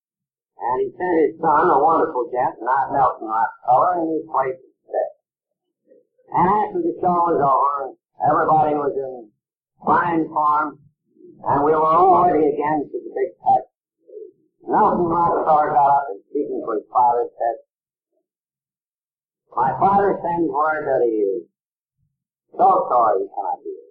[0.57, 5.11] And he sent his son, a wonderful gent, not Nelson Rockefeller, in his place instead.
[6.33, 9.29] And after the show was over, everybody was in
[9.85, 10.81] fine form,
[11.53, 13.69] and we were all ready again for the big touch.
[14.65, 17.57] Nelson Rockefeller got up and speaking for his father said,
[19.53, 21.45] My father sends word that he is
[22.57, 23.86] so sorry he cannot.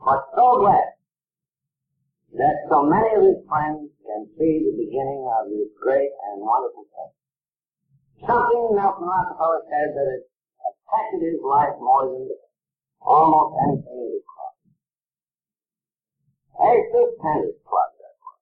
[0.00, 0.96] But so glad
[2.32, 6.88] that so many of his friends can see the beginning of this great and wonderful
[6.88, 7.12] thing.
[8.24, 10.24] Something Nelson Rockefeller said that it
[10.64, 12.32] affected his life more than
[13.00, 14.54] almost anything in his club.
[16.64, 18.40] A stupendous club, that was.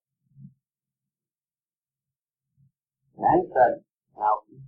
[3.19, 3.73] Then said
[4.15, 4.63] Nelson,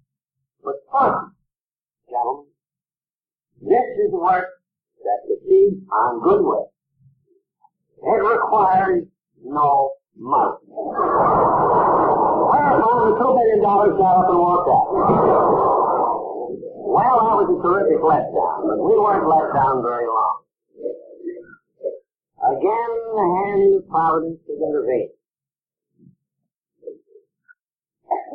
[0.62, 1.38] but first,
[2.10, 2.50] gentlemen,
[3.62, 4.58] this is work
[5.06, 6.72] that proceeds on goodwill.
[8.02, 9.04] It requires
[9.44, 10.56] no money.
[12.48, 14.88] Whereupon the two million dollars got up and walked out.
[16.90, 20.42] Well, that was a terrific letdown, but we weren't let down very long.
[22.40, 25.12] Again, the hand of Providence is intervened.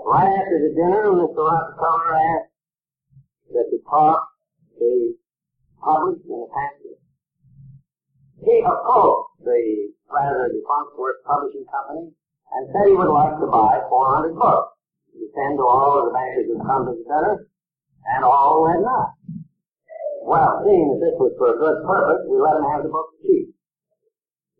[0.05, 1.41] Right after the dinner, Mr.
[1.41, 2.53] Rockefeller asked
[3.49, 4.29] that the talk
[4.79, 5.15] be
[5.81, 6.84] published in the pamphlet.
[8.45, 10.61] He approached the rather the
[11.01, 12.13] Works Publishing Company
[12.53, 14.77] and said he would like to buy 400 books
[15.17, 17.49] to send to all of the bankers to the dinner,
[18.05, 19.17] and all had not.
[20.21, 23.17] Well, seeing that this was for a good purpose, we let him have the books
[23.25, 23.49] cheap.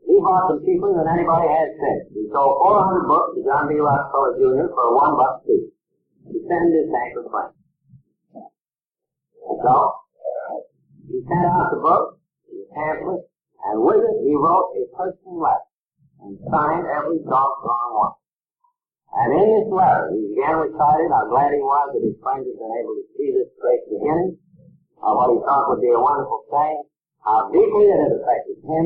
[0.02, 2.10] He bought them cheaper than anybody had since.
[2.10, 3.78] He sold 400 books to John D.
[3.78, 4.74] Rockefeller Jr.
[4.74, 5.70] for one buck each
[6.34, 7.54] to send his banker friends.
[9.62, 9.74] So,
[11.06, 12.18] he sent out the book,
[12.50, 13.30] the pamphlet,
[13.72, 15.70] and with it he wrote a personal letter
[16.22, 18.16] and signed every doggone one.
[19.16, 22.60] And in this letter, he again recited how glad he was that his friends had
[22.60, 24.36] been able to see this great beginning
[25.00, 26.84] of what he thought would be a wonderful thing,
[27.24, 28.86] how deeply it had affected him.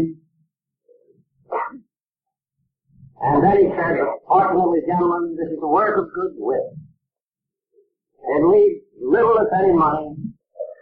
[3.19, 6.77] And then he said, fortunately, gentlemen, this is a work of goodwill.
[8.21, 10.15] It leaves little, if any, money,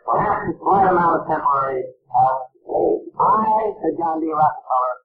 [0.05, 4.27] perhaps a slight amount of temporary help, I, said John D.
[4.27, 4.95] Rockefeller,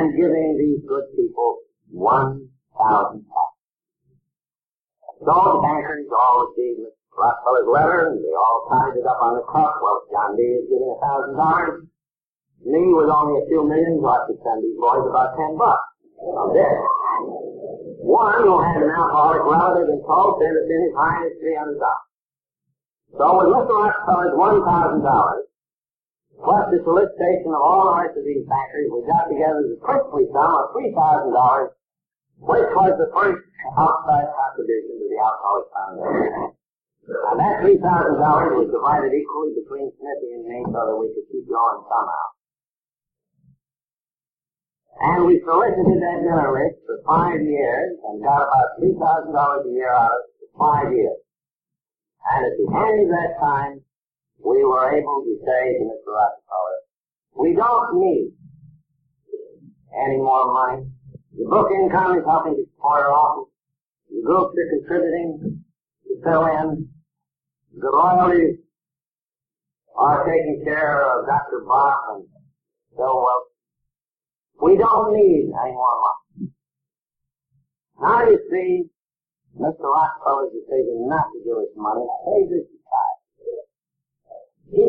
[0.00, 1.60] am giving these good people
[1.92, 3.56] one thousand pounds.
[5.20, 7.16] So the bankers all received Mr.
[7.16, 9.76] Rockefeller's letter, and they all tied it up on the cuff.
[9.80, 10.42] Well, John D.
[10.42, 11.84] is giving a thousand dollars.
[12.64, 15.86] Me, with only a few millions, I could send these boys about ten bucks.
[16.16, 16.80] Now this.
[18.00, 21.78] One who had an alcoholic relative in Tulsa said it's in high as three hundred
[21.78, 22.08] dollars.
[23.16, 23.72] So with Mr.
[23.72, 25.46] Rockefeller's one thousand dollars,
[26.42, 30.28] plus the solicitation of all the rest of these bankers, we got together the princely
[30.32, 31.32] sum of $3,000,
[32.44, 33.40] which was the first
[33.76, 36.56] outside contribution to the Alcoholics Foundation.
[37.06, 37.78] And that $3,000
[38.58, 42.26] was divided equally between Smithy and me so that we could keep going somehow.
[44.96, 49.92] And we solicited that dinner list for five years and got about $3,000 a year
[49.94, 51.20] out of it for five years.
[52.26, 53.85] And at the end of that time,
[54.44, 56.12] we were able to say to Mr.
[56.12, 56.78] Rockefeller,
[57.34, 58.32] we don't need
[60.06, 60.86] any more money.
[61.36, 63.52] The book income is helping to support our office.
[64.10, 65.64] The groups are contributing
[66.04, 66.88] to fill in.
[67.78, 68.58] The royalties
[69.96, 71.64] are taking care of Dr.
[71.66, 72.24] Bach and
[72.96, 73.48] Bill Welch.
[74.62, 76.52] We don't need any more money.
[78.00, 78.84] Now you see,
[79.60, 79.84] Mr.
[79.84, 82.04] Rockefeller's decision not to give us money
[82.36, 82.68] society.
[82.68, 82.75] He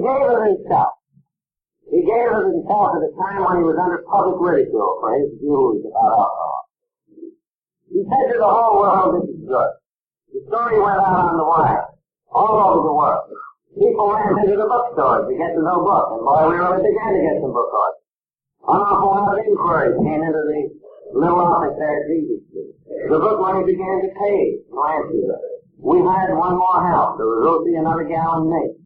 [0.07, 0.91] gave it himself.
[1.91, 5.35] He gave it himself at a time when he was under public ridicule for his
[5.39, 6.67] views about alcohol.
[7.91, 9.71] He said to the whole world, this is good.
[10.35, 11.87] The story went out on the wire,
[12.31, 13.31] all over the world.
[13.79, 17.11] People ran into the bookstores to get the new book, and boy, we really began
[17.15, 18.03] to get some book orders.
[18.67, 20.59] An awful lot of inquiries came into the
[21.15, 22.43] little office there at Vesey
[23.07, 25.39] The book money began to pay Lancashire.
[25.79, 27.15] We hired one more help.
[27.15, 28.76] There was Ruthie, another gal, and me.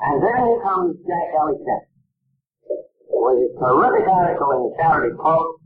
[0.00, 1.60] And then here comes Jack Ellis
[3.20, 5.60] with his terrific article in the Charity Post.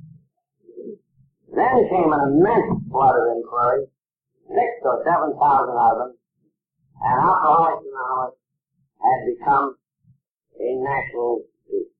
[1.54, 3.86] Then came an immense flood of inquiries,
[4.50, 6.12] six or seven thousand of them,
[6.98, 8.34] and Alcoholics Anonymous
[8.98, 9.76] had become
[10.58, 11.94] a national issue.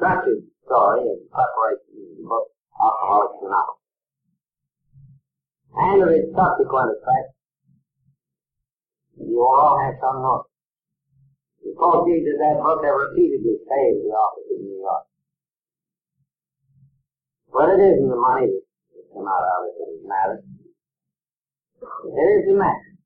[0.00, 2.46] Such is the story of preparation of the book
[2.80, 3.84] Alcoholics Anonymous.
[5.76, 7.36] And of its subsequent effects,
[9.26, 10.42] you all have some.
[11.62, 15.06] The proceeds of that book have repeatedly saved the office in New York.
[17.52, 20.44] But it isn't the money that come out of it that matters.
[21.82, 22.98] It is the message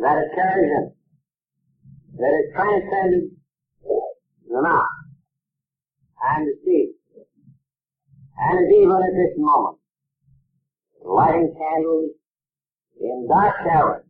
[0.00, 0.92] that it carries in,
[2.16, 3.30] that it transcended
[4.48, 4.84] the now
[6.22, 6.92] and the sea,
[8.38, 9.78] and is even at this moment
[11.04, 12.10] lighting candles
[13.00, 14.09] in dark caverns